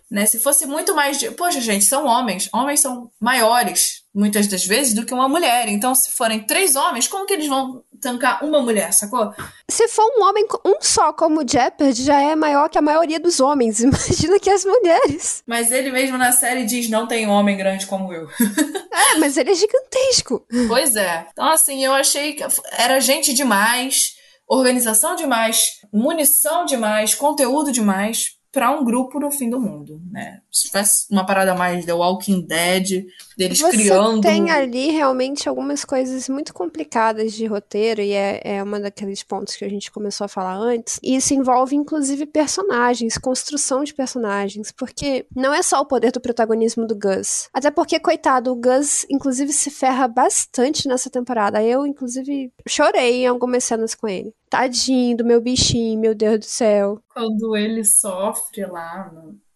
né? 0.10 0.26
Se 0.26 0.40
fosse 0.40 0.66
muito 0.66 0.96
mais 0.96 1.20
de. 1.20 1.30
Poxa, 1.32 1.62
gente, 1.62 1.86
são 1.86 2.06
homens. 2.06 2.50
Homens 2.52 2.80
são 2.80 3.12
maiores, 3.20 4.04
muitas 4.14 4.48
das 4.48 4.66
vezes, 4.66 4.94
do 4.94 5.06
que 5.06 5.14
uma 5.14 5.30
mulher. 5.30 5.68
Então, 5.68 5.94
se 5.94 6.10
forem 6.12 6.40
três 6.40 6.76
homens, 6.76 7.08
como 7.08 7.28
que 7.28 7.34
eles 7.34 7.48
vão 7.48 7.84
tancar 8.02 8.44
uma 8.44 8.60
mulher, 8.62 8.92
sacou? 8.92 9.32
Se 9.70 9.88
for 9.88 10.06
um 10.18 10.24
homem, 10.24 10.48
um 10.66 10.76
só 10.82 11.14
como 11.14 11.42
o 11.42 11.48
Jeopardy, 11.48 12.04
já 12.04 12.20
é 12.20 12.36
maior 12.36 12.70
que 12.70 12.78
a 12.78 12.82
maioria 12.82 13.20
dos 13.20 13.40
homens. 13.40 13.82
Imagina 13.84 14.40
que 14.40 14.50
as 14.50 14.66
mulheres. 14.66 15.44
Mas 15.46 15.72
ele 15.72 15.92
mesmo 15.92 16.18
na 16.18 16.32
série 16.32 16.66
diz: 16.66 16.90
não 16.90 17.06
tem 17.06 17.28
homem 17.28 17.56
grande 17.56 17.86
como 17.86 18.12
eu. 18.12 18.28
é, 18.92 19.18
mas 19.20 19.38
ele 19.38 19.52
é 19.52 19.56
gigantesco. 19.56 20.44
Pois 20.68 20.96
é. 20.96 21.28
Então, 21.32 21.46
assim, 21.46 21.86
eu 21.86 21.94
achei 21.94 22.34
que 22.34 22.44
era 22.72 23.00
gente 23.00 23.32
demais, 23.34 24.18
organização 24.50 25.16
demais, 25.16 25.80
munição 25.94 26.66
demais, 26.66 27.14
conteúdo 27.14 27.72
demais 27.72 28.38
para 28.52 28.72
um 28.72 28.84
grupo 28.84 29.20
no 29.20 29.32
fim 29.32 29.50
do 29.50 29.60
mundo, 29.60 30.02
né? 30.12 30.42
Se 30.52 30.68
tivesse 30.68 31.06
uma 31.12 31.26
parada 31.26 31.54
mais 31.54 31.86
The 31.86 31.94
Walking 31.94 32.42
Dead, 32.42 33.06
deles 33.38 33.60
Você 33.60 33.70
criando. 33.70 34.22
tem 34.22 34.50
ali 34.50 34.90
realmente 34.92 35.48
algumas 35.48 35.86
coisas 35.86 36.28
muito 36.28 36.54
complicadas 36.54 37.34
de 37.34 37.46
roteiro, 37.46 38.02
e 38.02 38.14
é, 38.14 38.42
é 38.44 38.64
uma 38.64 38.80
daqueles 38.80 39.22
pontos 39.24 39.56
que 39.56 39.64
a 39.64 39.70
gente 39.70 39.92
começou 39.92 40.26
a 40.26 40.28
falar 40.28 40.56
antes. 40.56 41.00
E 41.04 41.16
isso 41.16 41.34
envolve, 41.34 41.76
inclusive, 41.76 42.26
personagens, 42.26 43.18
construção 43.18 43.84
de 43.84 43.94
personagens, 43.94 44.72
porque 44.72 45.26
não 45.36 45.54
é 45.54 45.62
só 45.62 45.80
o 45.82 45.86
poder 45.86 46.12
do 46.12 46.22
protagonismo 46.22 46.86
do 46.86 46.96
Gus. 46.96 47.48
Até 47.54 47.70
porque, 47.70 48.00
coitado, 48.00 48.52
o 48.52 48.56
Gus, 48.56 49.06
inclusive, 49.10 49.54
se 49.54 49.70
ferra 49.70 50.08
bastante 50.08 50.88
nessa 50.88 51.10
temporada. 51.10 51.64
Eu, 51.64 51.86
inclusive, 51.86 52.52
chorei 52.68 53.24
em 53.24 53.28
algumas 53.28 53.64
cenas 53.64 53.94
com 53.94 54.08
ele. 54.08 54.34
Tadinho 54.50 55.18
do 55.18 55.26
meu 55.26 55.40
bichinho, 55.40 56.00
meu 56.00 56.16
Deus 56.16 56.40
do 56.40 56.46
céu. 56.46 57.00
Quando 57.14 57.56
ele 57.56 57.84
sofre 57.86 58.66
lá, 58.66 59.12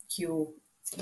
que 0.08 0.28
o 0.28 0.54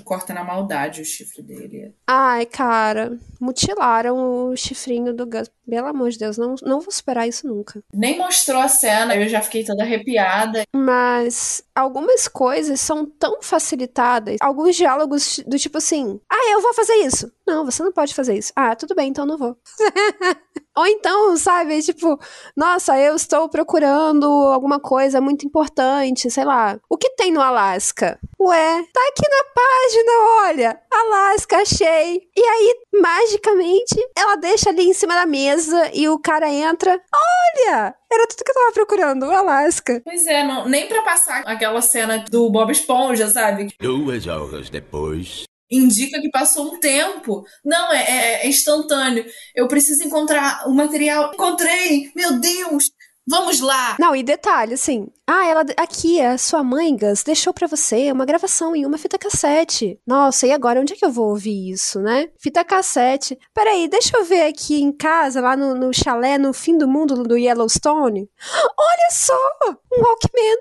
corta 0.04 0.34
na 0.34 0.43
maldade 0.43 1.01
o 1.01 1.06
chifre 1.06 1.41
dele. 1.41 1.93
Ai, 2.08 2.45
cara, 2.45 3.17
mutilaram 3.39 4.49
o 4.49 4.56
chifrinho 4.56 5.13
do 5.13 5.25
Gus. 5.25 5.49
Pelo 5.67 5.88
amor 5.88 6.10
de 6.10 6.17
Deus, 6.19 6.38
não, 6.38 6.56
não 6.63 6.82
vou 6.82 6.91
superar 6.91 7.27
isso 7.27 7.47
nunca. 7.47 7.82
Nem 7.93 8.17
mostrou 8.17 8.62
a 8.62 8.67
cena, 8.67 9.15
eu 9.15 9.27
já 9.30 9.41
fiquei 9.41 9.63
toda 9.63 9.84
arrepiada. 9.84 10.63
Mas 10.75 11.63
algumas 11.73 12.27
coisas 12.27 12.82
são 12.82 13.06
tão 13.06 13.41
facilitadas. 13.41 14.38
Alguns 14.41 14.75
diálogos 14.75 15.39
do 15.47 15.58
tipo 15.58 15.77
assim: 15.77 16.19
Ah, 16.30 16.51
eu 16.51 16.62
vou 16.62 16.73
fazer 16.73 16.95
isso. 16.95 17.32
Não, 17.51 17.65
você 17.65 17.83
não 17.83 17.91
pode 17.91 18.15
fazer 18.15 18.37
isso. 18.37 18.53
Ah, 18.55 18.73
tudo 18.77 18.95
bem, 18.95 19.09
então 19.09 19.25
não 19.25 19.37
vou. 19.37 19.57
Ou 20.77 20.87
então, 20.87 21.35
sabe, 21.35 21.81
tipo, 21.81 22.17
nossa, 22.55 22.97
eu 22.97 23.13
estou 23.13 23.49
procurando 23.49 24.25
alguma 24.25 24.79
coisa 24.79 25.19
muito 25.19 25.45
importante, 25.45 26.31
sei 26.31 26.45
lá. 26.45 26.79
O 26.89 26.97
que 26.97 27.09
tem 27.09 27.29
no 27.29 27.41
Alasca? 27.41 28.17
Ué, 28.39 28.83
tá 28.93 29.01
aqui 29.09 29.29
na 29.29 29.43
página, 29.53 30.11
olha. 30.47 30.81
Alasca, 30.89 31.57
achei. 31.57 32.21
E 32.33 32.41
aí, 32.41 32.75
magicamente, 33.01 33.95
ela 34.17 34.37
deixa 34.37 34.69
ali 34.69 34.87
em 34.87 34.93
cima 34.93 35.13
da 35.13 35.25
mesa 35.25 35.91
e 35.93 36.07
o 36.07 36.17
cara 36.17 36.49
entra. 36.49 37.01
Olha! 37.13 37.93
Era 38.09 38.27
tudo 38.27 38.45
que 38.45 38.51
eu 38.51 38.55
tava 38.55 38.71
procurando, 38.71 39.25
o 39.25 39.31
Alasca. 39.31 40.01
Pois 40.05 40.25
é, 40.25 40.41
não, 40.41 40.69
nem 40.69 40.87
pra 40.87 41.01
passar 41.01 41.43
aquela 41.45 41.81
cena 41.81 42.23
do 42.31 42.49
Bob 42.49 42.71
Esponja, 42.71 43.27
sabe? 43.27 43.75
Duas 43.77 44.25
horas 44.25 44.69
depois 44.69 45.43
indica 45.71 46.19
que 46.19 46.29
passou 46.29 46.73
um 46.73 46.79
tempo. 46.79 47.43
Não, 47.63 47.91
é, 47.93 48.03
é, 48.03 48.45
é 48.45 48.47
instantâneo. 48.47 49.25
Eu 49.55 49.67
preciso 49.67 50.03
encontrar 50.03 50.67
o 50.67 50.73
material. 50.73 51.31
Encontrei! 51.34 52.12
Meu 52.15 52.39
Deus! 52.39 52.91
Vamos 53.27 53.60
lá! 53.60 53.95
Não, 53.99 54.15
e 54.15 54.23
detalhe, 54.23 54.73
assim. 54.73 55.07
Ah, 55.27 55.45
ela. 55.45 55.63
Aqui, 55.77 56.19
a 56.19 56.38
sua 56.38 56.63
mãe, 56.63 56.97
Gus, 56.97 57.23
deixou 57.23 57.53
para 57.53 57.67
você 57.67 58.12
uma 58.12 58.25
gravação 58.25 58.75
em 58.75 58.86
uma 58.86 58.97
fita 58.97 59.17
cassete. 59.17 59.99
Nossa, 60.05 60.47
e 60.47 60.51
agora? 60.51 60.81
Onde 60.81 60.93
é 60.93 60.95
que 60.95 61.05
eu 61.05 61.12
vou 61.12 61.29
ouvir 61.29 61.71
isso, 61.71 62.01
né? 62.01 62.29
Fita 62.39 62.65
cassete. 62.65 63.38
Peraí, 63.53 63.88
deixa 63.88 64.17
eu 64.17 64.25
ver 64.25 64.41
aqui 64.47 64.81
em 64.81 64.91
casa, 64.91 65.39
lá 65.39 65.55
no, 65.55 65.75
no 65.75 65.93
chalé, 65.93 66.38
no 66.38 66.51
fim 66.51 66.77
do 66.77 66.88
mundo 66.88 67.23
do 67.23 67.38
Yellowstone. 67.38 68.27
Olha 68.77 69.12
só! 69.12 69.49
Um 69.93 70.01
Walkman! 70.01 70.57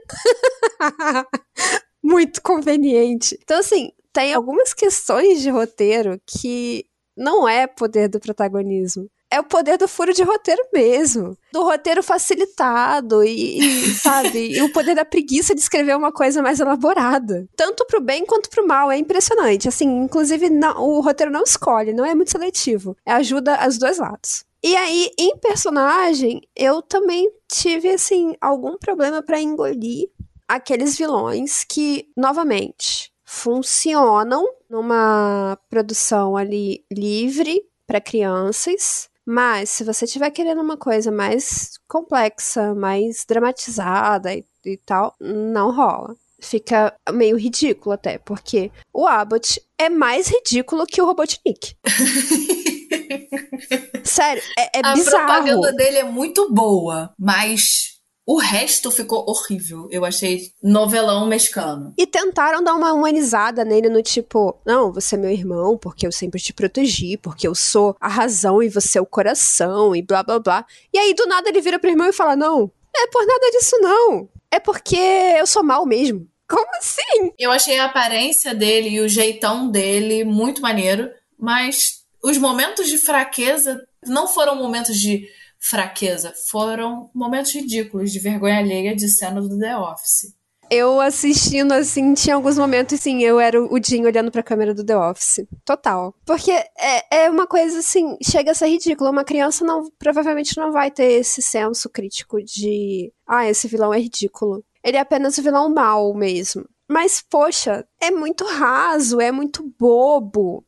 Muito 2.04 2.42
conveniente. 2.42 3.38
Então, 3.42 3.58
assim, 3.58 3.90
tem 4.12 4.34
algumas 4.34 4.74
questões 4.74 5.40
de 5.40 5.50
roteiro 5.50 6.20
que 6.26 6.84
não 7.16 7.48
é 7.48 7.66
poder 7.66 8.08
do 8.08 8.20
protagonismo. 8.20 9.08
É 9.32 9.38
o 9.38 9.44
poder 9.44 9.78
do 9.78 9.86
furo 9.86 10.12
de 10.12 10.24
roteiro 10.24 10.60
mesmo. 10.72 11.36
Do 11.52 11.62
roteiro 11.62 12.02
facilitado 12.02 13.22
e, 13.22 13.60
e 13.60 13.94
sabe? 13.94 14.56
e 14.56 14.60
o 14.60 14.72
poder 14.72 14.96
da 14.96 15.04
preguiça 15.04 15.54
de 15.54 15.60
escrever 15.60 15.96
uma 15.96 16.10
coisa 16.10 16.42
mais 16.42 16.58
elaborada. 16.58 17.46
Tanto 17.54 17.86
pro 17.86 18.00
bem 18.00 18.26
quanto 18.26 18.50
pro 18.50 18.66
mal. 18.66 18.90
É 18.90 18.98
impressionante. 18.98 19.68
Assim, 19.68 19.86
inclusive, 19.86 20.50
não, 20.50 20.82
o 20.82 21.00
roteiro 21.00 21.30
não 21.30 21.44
escolhe, 21.44 21.92
não 21.92 22.04
é 22.04 22.12
muito 22.12 22.32
seletivo. 22.32 22.96
É 23.06 23.12
ajuda 23.12 23.68
os 23.68 23.78
dois 23.78 23.98
lados. 23.98 24.44
E 24.62 24.76
aí, 24.76 25.10
em 25.16 25.38
personagem, 25.38 26.42
eu 26.56 26.82
também 26.82 27.30
tive, 27.48 27.88
assim, 27.88 28.34
algum 28.40 28.76
problema 28.76 29.22
para 29.22 29.40
engolir 29.40 30.08
aqueles 30.46 30.98
vilões 30.98 31.64
que, 31.64 32.08
novamente, 32.16 33.12
funcionam 33.32 34.44
numa 34.68 35.56
produção 35.70 36.36
ali 36.36 36.84
livre 36.92 37.62
para 37.86 38.00
crianças, 38.00 39.08
mas 39.24 39.70
se 39.70 39.84
você 39.84 40.04
estiver 40.04 40.32
querendo 40.32 40.60
uma 40.60 40.76
coisa 40.76 41.12
mais 41.12 41.78
complexa, 41.86 42.74
mais 42.74 43.24
dramatizada 43.24 44.34
e, 44.34 44.44
e 44.66 44.76
tal, 44.78 45.14
não 45.20 45.70
rola 45.70 46.16
fica 46.42 46.94
meio 47.12 47.36
ridículo 47.36 47.92
até, 47.92 48.16
porque 48.16 48.72
o 48.94 49.06
Abbott 49.06 49.62
é 49.78 49.90
mais 49.90 50.28
ridículo 50.28 50.86
que 50.86 51.02
o 51.02 51.04
Robotnik. 51.04 51.76
Sério, 54.02 54.42
é, 54.58 54.78
é 54.78 54.80
a 54.82 54.94
bizarro. 54.94 55.18
A 55.18 55.26
propaganda 55.26 55.70
dele 55.74 55.98
é 55.98 56.04
muito 56.04 56.50
boa, 56.50 57.12
mas 57.18 57.99
o 58.30 58.36
resto 58.36 58.92
ficou 58.92 59.24
horrível. 59.28 59.88
Eu 59.90 60.04
achei 60.04 60.52
novelão 60.62 61.26
mexicano. 61.26 61.92
E 61.98 62.06
tentaram 62.06 62.62
dar 62.62 62.76
uma 62.76 62.92
humanizada 62.92 63.64
nele 63.64 63.88
no 63.88 64.00
tipo, 64.04 64.56
não, 64.64 64.92
você 64.92 65.16
é 65.16 65.18
meu 65.18 65.32
irmão, 65.32 65.76
porque 65.76 66.06
eu 66.06 66.12
sempre 66.12 66.40
te 66.40 66.52
protegi, 66.52 67.16
porque 67.16 67.48
eu 67.48 67.56
sou 67.56 67.96
a 68.00 68.06
razão 68.06 68.62
e 68.62 68.68
você 68.68 68.98
é 68.98 69.00
o 69.00 69.06
coração 69.06 69.96
e 69.96 70.00
blá 70.00 70.22
blá 70.22 70.38
blá. 70.38 70.64
E 70.94 70.98
aí 71.00 71.12
do 71.12 71.26
nada 71.26 71.48
ele 71.48 71.60
vira 71.60 71.76
pro 71.76 71.90
irmão 71.90 72.06
e 72.06 72.12
fala: 72.12 72.36
"Não, 72.36 72.70
não 72.94 73.02
é 73.02 73.08
por 73.08 73.26
nada 73.26 73.50
disso 73.50 73.76
não. 73.80 74.28
É 74.48 74.60
porque 74.60 74.96
eu 74.96 75.46
sou 75.48 75.64
mal 75.64 75.84
mesmo." 75.84 76.24
Como 76.48 76.70
assim? 76.78 77.32
Eu 77.36 77.50
achei 77.50 77.80
a 77.80 77.86
aparência 77.86 78.54
dele 78.54 78.90
e 78.90 79.00
o 79.00 79.08
jeitão 79.08 79.68
dele 79.68 80.22
muito 80.22 80.62
maneiro, 80.62 81.10
mas 81.36 82.04
os 82.22 82.38
momentos 82.38 82.88
de 82.88 82.96
fraqueza 82.96 83.84
não 84.06 84.28
foram 84.28 84.54
momentos 84.54 84.96
de 84.96 85.26
fraqueza. 85.60 86.32
Foram 86.50 87.10
momentos 87.14 87.54
ridículos 87.54 88.10
de 88.10 88.18
vergonha 88.18 88.58
alheia 88.58 88.96
de 88.96 89.08
cena 89.08 89.40
do 89.40 89.58
The 89.58 89.76
Office. 89.76 90.34
Eu 90.70 91.00
assistindo 91.00 91.72
assim, 91.72 92.14
tinha 92.14 92.36
alguns 92.36 92.56
momentos 92.56 93.00
sim, 93.00 93.24
eu 93.24 93.40
era 93.40 93.60
o 93.60 93.82
Jim 93.82 94.04
olhando 94.04 94.30
pra 94.30 94.42
câmera 94.42 94.72
do 94.72 94.84
The 94.84 94.96
Office. 94.96 95.44
Total. 95.64 96.14
Porque 96.24 96.52
é, 96.52 97.24
é 97.24 97.30
uma 97.30 97.44
coisa 97.44 97.80
assim, 97.80 98.16
chega 98.22 98.52
a 98.52 98.54
ser 98.54 98.68
ridículo. 98.68 99.10
Uma 99.10 99.24
criança 99.24 99.64
não 99.64 99.90
provavelmente 99.98 100.56
não 100.56 100.70
vai 100.70 100.88
ter 100.88 101.10
esse 101.10 101.42
senso 101.42 101.90
crítico 101.90 102.40
de 102.40 103.12
ah, 103.26 103.48
esse 103.48 103.66
vilão 103.66 103.92
é 103.92 103.98
ridículo. 103.98 104.64
Ele 104.82 104.96
é 104.96 105.00
apenas 105.00 105.36
o 105.36 105.42
vilão 105.42 105.68
mal 105.68 106.14
mesmo. 106.14 106.64
Mas, 106.88 107.20
poxa, 107.20 107.84
é 108.00 108.10
muito 108.12 108.44
raso, 108.44 109.20
é 109.20 109.32
muito 109.32 109.68
bobo 109.76 110.64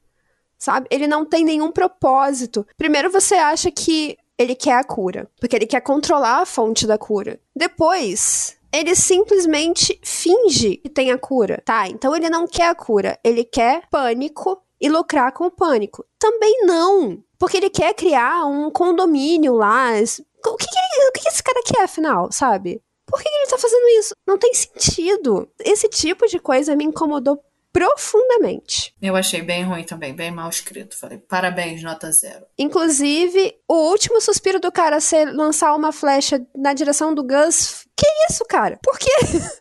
sabe? 0.62 0.86
Ele 0.92 1.08
não 1.08 1.24
tem 1.24 1.44
nenhum 1.44 1.72
propósito. 1.72 2.64
Primeiro 2.76 3.10
você 3.10 3.34
acha 3.34 3.68
que 3.68 4.16
ele 4.38 4.54
quer 4.54 4.74
a 4.74 4.84
cura, 4.84 5.28
porque 5.40 5.56
ele 5.56 5.66
quer 5.66 5.80
controlar 5.80 6.42
a 6.42 6.46
fonte 6.46 6.86
da 6.86 6.98
cura. 6.98 7.40
Depois, 7.54 8.56
ele 8.72 8.94
simplesmente 8.94 9.98
finge 10.02 10.76
que 10.76 10.88
tem 10.88 11.10
a 11.10 11.18
cura, 11.18 11.62
tá? 11.64 11.88
Então 11.88 12.16
ele 12.16 12.30
não 12.30 12.46
quer 12.46 12.68
a 12.68 12.74
cura, 12.74 13.18
ele 13.22 13.44
quer 13.44 13.82
pânico 13.90 14.62
e 14.80 14.88
lucrar 14.88 15.32
com 15.32 15.46
o 15.46 15.50
pânico. 15.50 16.04
Também 16.18 16.64
não, 16.64 17.22
porque 17.38 17.56
ele 17.56 17.70
quer 17.70 17.94
criar 17.94 18.46
um 18.46 18.70
condomínio 18.70 19.54
lá. 19.54 19.90
O 19.92 20.56
que, 20.56 20.66
que, 20.66 21.08
o 21.08 21.12
que 21.12 21.28
esse 21.28 21.42
cara 21.42 21.62
quer, 21.64 21.82
afinal, 21.84 22.32
sabe? 22.32 22.82
Por 23.06 23.20
que 23.20 23.28
ele 23.28 23.50
tá 23.50 23.58
fazendo 23.58 23.86
isso? 23.98 24.14
Não 24.26 24.38
tem 24.38 24.54
sentido. 24.54 25.48
Esse 25.60 25.88
tipo 25.88 26.26
de 26.26 26.38
coisa 26.38 26.74
me 26.74 26.84
incomodou 26.84 27.38
profundamente. 27.72 28.94
Eu 29.00 29.16
achei 29.16 29.42
bem 29.42 29.64
ruim 29.64 29.84
também, 29.84 30.14
bem 30.14 30.30
mal 30.30 30.48
escrito. 30.48 30.96
Falei, 30.96 31.18
parabéns, 31.18 31.82
nota 31.82 32.12
zero. 32.12 32.44
Inclusive, 32.58 33.54
o 33.66 33.90
último 33.90 34.20
suspiro 34.20 34.60
do 34.60 34.70
cara 34.70 35.00
ser 35.00 35.32
lançar 35.32 35.74
uma 35.74 35.92
flecha 35.92 36.44
na 36.54 36.74
direção 36.74 37.14
do 37.14 37.24
Gus. 37.24 37.86
Que 37.96 38.06
isso, 38.30 38.44
cara? 38.44 38.78
Por 38.82 38.98
quê? 38.98 39.10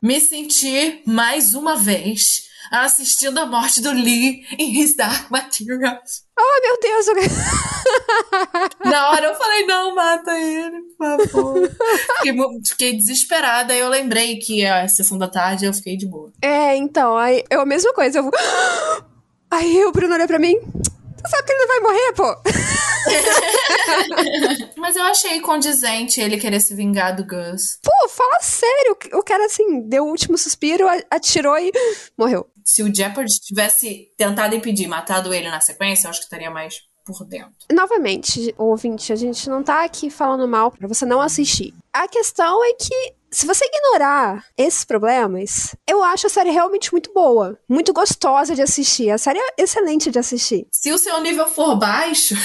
Me 0.01 0.19
senti 0.19 1.01
mais 1.05 1.53
uma 1.53 1.75
vez 1.75 2.50
assistindo 2.71 3.37
a 3.37 3.45
morte 3.45 3.81
do 3.81 3.91
Lee 3.91 4.45
em 4.57 4.79
His 4.79 4.95
Dark 4.95 5.29
Materials. 5.29 6.23
Oh, 6.39 6.61
meu 6.63 6.79
Deus! 6.79 7.05
Na 8.85 9.11
hora 9.11 9.27
eu 9.27 9.35
falei, 9.35 9.65
não, 9.65 9.93
mata 9.93 10.31
ele, 10.39 10.81
por 10.97 11.27
favor. 11.27 11.69
fiquei, 12.17 12.33
fiquei 12.65 12.97
desesperada, 12.97 13.73
aí 13.73 13.79
eu 13.79 13.89
lembrei 13.89 14.37
que 14.37 14.63
é 14.63 14.71
a 14.71 14.87
sessão 14.87 15.17
da 15.17 15.27
tarde 15.27 15.65
eu 15.65 15.73
fiquei 15.73 15.97
de 15.97 16.07
boa. 16.07 16.31
É, 16.41 16.75
então, 16.77 17.17
aí 17.17 17.43
eu 17.49 17.61
a 17.61 17.65
mesma 17.65 17.93
coisa. 17.93 18.19
Eu... 18.19 18.31
Aí 19.51 19.83
o 19.83 19.91
Bruno 19.91 20.13
olha 20.13 20.25
pra 20.25 20.39
mim. 20.39 20.55
Tu 20.61 21.29
sabe 21.29 21.43
que 21.45 21.51
ele 21.51 21.59
não 21.59 21.67
vai 21.67 21.79
morrer, 21.81 22.13
pô. 22.13 22.35
Mas 24.77 24.95
eu 24.95 25.03
achei 25.03 25.39
condizente 25.41 26.21
ele 26.21 26.37
querer 26.37 26.59
se 26.59 26.75
vingar 26.75 27.15
do 27.15 27.25
Gus. 27.25 27.79
Pô, 27.81 28.09
fala 28.09 28.39
sério. 28.41 28.97
O 29.13 29.23
cara, 29.23 29.45
assim, 29.45 29.81
deu 29.81 30.05
o 30.05 30.09
último 30.09 30.37
suspiro, 30.37 30.85
atirou 31.09 31.57
e 31.57 31.71
morreu. 32.17 32.47
Se 32.73 32.81
o 32.81 32.95
Jeopardy 32.95 33.33
tivesse 33.41 34.13
tentado 34.17 34.55
impedir, 34.55 34.87
matado 34.87 35.33
ele 35.33 35.49
na 35.49 35.59
sequência, 35.59 36.07
eu 36.07 36.09
acho 36.09 36.19
que 36.19 36.25
estaria 36.27 36.49
mais 36.49 36.75
por 37.05 37.25
dentro. 37.25 37.51
Novamente, 37.69 38.55
ouvinte, 38.57 39.11
a 39.11 39.15
gente 39.17 39.49
não 39.49 39.61
tá 39.61 39.83
aqui 39.83 40.09
falando 40.09 40.47
mal 40.47 40.71
pra 40.71 40.87
você 40.87 41.05
não 41.05 41.19
assistir. 41.19 41.73
A 41.91 42.07
questão 42.07 42.63
é 42.63 42.71
que 42.73 43.13
se 43.29 43.45
você 43.45 43.65
ignorar 43.65 44.45
esses 44.57 44.85
problemas, 44.85 45.75
eu 45.85 46.01
acho 46.01 46.27
a 46.27 46.29
série 46.29 46.51
realmente 46.51 46.93
muito 46.93 47.11
boa, 47.13 47.59
muito 47.67 47.91
gostosa 47.91 48.55
de 48.55 48.61
assistir. 48.61 49.09
A 49.09 49.17
série 49.17 49.39
é 49.39 49.63
excelente 49.63 50.09
de 50.09 50.19
assistir. 50.19 50.65
Se 50.71 50.93
o 50.93 50.97
seu 50.97 51.19
nível 51.19 51.49
for 51.49 51.75
baixo, 51.75 52.35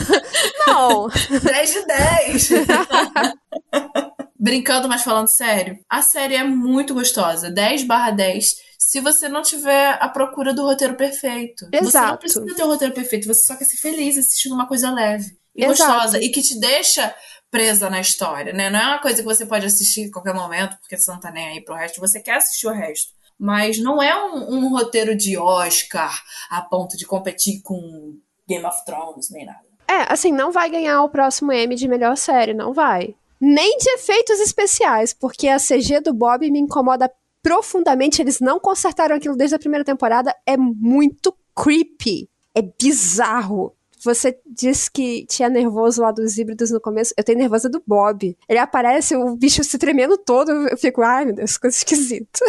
não. 0.66 1.08
10 1.44 1.72
de 1.74 1.86
10. 1.86 2.48
Brincando, 4.40 4.88
mas 4.88 5.02
falando 5.02 5.28
sério, 5.28 5.78
a 5.86 6.00
série 6.00 6.34
é 6.34 6.44
muito 6.44 6.94
gostosa. 6.94 7.50
10 7.50 7.82
barra 7.82 8.12
10 8.12 8.64
se 8.86 9.00
você 9.00 9.28
não 9.28 9.42
tiver 9.42 9.98
a 10.00 10.08
procura 10.08 10.54
do 10.54 10.62
roteiro 10.62 10.94
perfeito. 10.94 11.68
Exato. 11.72 11.90
Você 11.90 11.98
não 11.98 12.16
precisa 12.44 12.54
ter 12.54 12.62
o 12.62 12.68
roteiro 12.68 12.94
perfeito, 12.94 13.26
você 13.26 13.42
só 13.42 13.56
quer 13.56 13.64
ser 13.64 13.78
feliz 13.78 14.16
assistindo 14.16 14.54
uma 14.54 14.68
coisa 14.68 14.92
leve 14.92 15.36
e 15.56 15.64
Exato. 15.64 15.92
gostosa 15.92 16.22
e 16.22 16.28
que 16.28 16.40
te 16.40 16.56
deixa 16.60 17.12
presa 17.50 17.90
na 17.90 18.00
história, 18.00 18.52
né? 18.52 18.70
Não 18.70 18.78
é 18.78 18.86
uma 18.86 19.02
coisa 19.02 19.18
que 19.18 19.24
você 19.24 19.44
pode 19.44 19.66
assistir 19.66 20.06
a 20.06 20.12
qualquer 20.12 20.34
momento, 20.34 20.78
porque 20.78 20.96
você 20.96 21.10
não 21.10 21.18
tá 21.18 21.32
nem 21.32 21.48
aí 21.48 21.64
pro 21.64 21.74
resto, 21.74 21.98
você 21.98 22.20
quer 22.20 22.36
assistir 22.36 22.68
o 22.68 22.72
resto. 22.72 23.12
Mas 23.36 23.76
não 23.76 24.00
é 24.00 24.14
um, 24.24 24.54
um 24.54 24.68
roteiro 24.68 25.16
de 25.16 25.36
Oscar 25.36 26.16
a 26.48 26.62
ponto 26.62 26.96
de 26.96 27.04
competir 27.04 27.62
com 27.62 28.16
Game 28.48 28.64
of 28.64 28.84
Thrones, 28.84 29.30
nem 29.32 29.46
nada. 29.46 29.66
É, 29.88 30.12
assim, 30.12 30.30
não 30.30 30.52
vai 30.52 30.70
ganhar 30.70 31.02
o 31.02 31.08
próximo 31.08 31.50
M 31.50 31.74
de 31.74 31.88
melhor 31.88 32.16
série, 32.16 32.54
não 32.54 32.72
vai. 32.72 33.16
Nem 33.40 33.78
de 33.78 33.90
efeitos 33.90 34.38
especiais, 34.38 35.12
porque 35.12 35.48
a 35.48 35.58
CG 35.58 35.98
do 35.98 36.14
Bob 36.14 36.48
me 36.48 36.60
incomoda 36.60 37.10
profundamente. 37.46 38.20
Eles 38.20 38.40
não 38.40 38.58
consertaram 38.58 39.14
aquilo 39.14 39.36
desde 39.36 39.54
a 39.54 39.58
primeira 39.58 39.84
temporada. 39.84 40.34
É 40.44 40.56
muito 40.56 41.32
creepy. 41.54 42.28
É 42.52 42.60
bizarro. 42.60 43.72
Você 44.02 44.36
disse 44.44 44.90
que 44.90 45.24
tinha 45.26 45.48
nervoso 45.48 46.02
lá 46.02 46.10
dos 46.10 46.36
híbridos 46.36 46.72
no 46.72 46.80
começo. 46.80 47.14
Eu 47.16 47.22
tenho 47.22 47.38
nervosa 47.38 47.68
do 47.68 47.80
Bob. 47.86 48.36
Ele 48.48 48.58
aparece, 48.58 49.14
o 49.14 49.36
bicho 49.36 49.62
se 49.62 49.78
tremendo 49.78 50.18
todo. 50.18 50.50
Eu 50.50 50.76
fico, 50.76 51.02
ai 51.02 51.24
meu 51.24 51.34
Deus, 51.34 51.56
coisa 51.56 51.76
esquisita. 51.76 52.40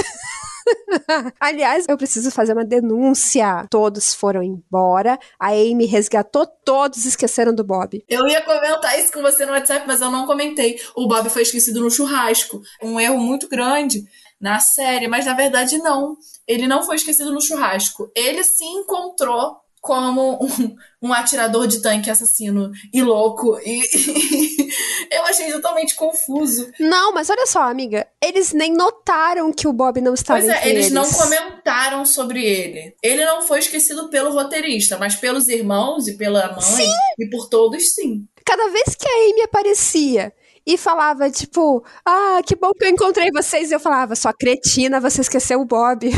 Aliás, 1.40 1.86
eu 1.88 1.98
preciso 1.98 2.32
fazer 2.32 2.54
uma 2.54 2.66
denúncia. 2.66 3.68
Todos 3.70 4.16
foram 4.16 4.42
embora. 4.42 5.20
A 5.40 5.52
Amy 5.52 5.86
resgatou 5.86 6.46
todos, 6.66 7.06
esqueceram 7.06 7.54
do 7.54 7.64
Bob. 7.64 8.04
Eu 8.10 8.28
ia 8.28 8.42
comentar 8.42 9.00
isso 9.00 9.14
com 9.14 9.22
você 9.22 9.46
no 9.46 9.52
WhatsApp, 9.52 9.86
mas 9.88 10.02
eu 10.02 10.10
não 10.10 10.26
comentei. 10.26 10.80
O 10.96 11.08
Bob 11.08 11.30
foi 11.30 11.44
esquecido 11.44 11.82
no 11.82 11.92
churrasco. 11.92 12.62
Um 12.82 13.00
erro 13.00 13.20
muito 13.20 13.48
grande 13.48 14.04
na 14.40 14.60
série, 14.60 15.08
mas 15.08 15.26
na 15.26 15.34
verdade 15.34 15.78
não. 15.78 16.18
Ele 16.48 16.68
não 16.68 16.84
foi 16.84 16.96
esquecido 16.96 17.32
no 17.32 17.42
churrasco. 17.42 18.12
Ele 18.16 18.44
se 18.44 18.64
encontrou 18.64 19.58
como 19.82 20.44
um, 20.44 20.76
um, 21.02 21.14
atirador 21.14 21.66
de 21.66 21.82
tanque 21.82 22.10
assassino 22.10 22.72
e 22.94 23.02
louco. 23.02 23.58
E, 23.64 23.82
e, 23.82 24.70
eu 25.16 25.24
achei 25.26 25.52
totalmente 25.52 25.96
confuso. 25.96 26.70
Não, 26.80 27.14
mas 27.14 27.30
olha 27.30 27.46
só, 27.46 27.64
amiga. 27.64 28.06
Eles 28.22 28.52
nem 28.52 28.74
notaram 28.74 29.52
que 29.54 29.68
o 29.68 29.74
Bob 29.74 30.02
não 30.02 30.14
estava 30.14 30.42
Pois 30.42 30.52
é, 30.52 30.70
eles, 30.70 30.86
eles, 30.88 30.92
não 30.92 31.10
comentaram 31.10 32.06
sobre 32.06 32.46
ele. 32.46 32.96
Ele 33.02 33.26
não 33.26 33.42
foi 33.42 33.60
esquecido 33.60 34.10
pelo 34.10 34.34
roteirista, 34.34 34.98
mas 34.98 35.16
pelos 35.16 35.48
irmãos 35.48 36.08
e 36.08 36.18
pela 36.18 36.52
mãe 36.52 36.62
sim. 36.62 36.92
e 37.18 37.30
por 37.30 37.48
todos, 37.48 37.94
sim. 37.94 38.28
Cada 38.46 38.70
vez 38.70 38.96
que 38.96 39.08
a 39.08 39.30
Amy 39.30 39.42
aparecia 39.44 40.34
e 40.68 40.78
falava, 40.78 41.32
tipo, 41.32 41.82
ah, 42.06 42.42
que 42.46 42.54
bom 42.54 42.72
que 42.74 42.84
eu 42.84 42.90
encontrei 42.90 43.32
vocês. 43.32 43.72
E 43.72 43.74
eu 43.74 43.80
falava, 43.80 44.18
sua 44.18 44.34
cretina, 44.34 45.00
você 45.00 45.22
esqueceu 45.22 45.62
o 45.62 45.66
Bob. 45.66 46.10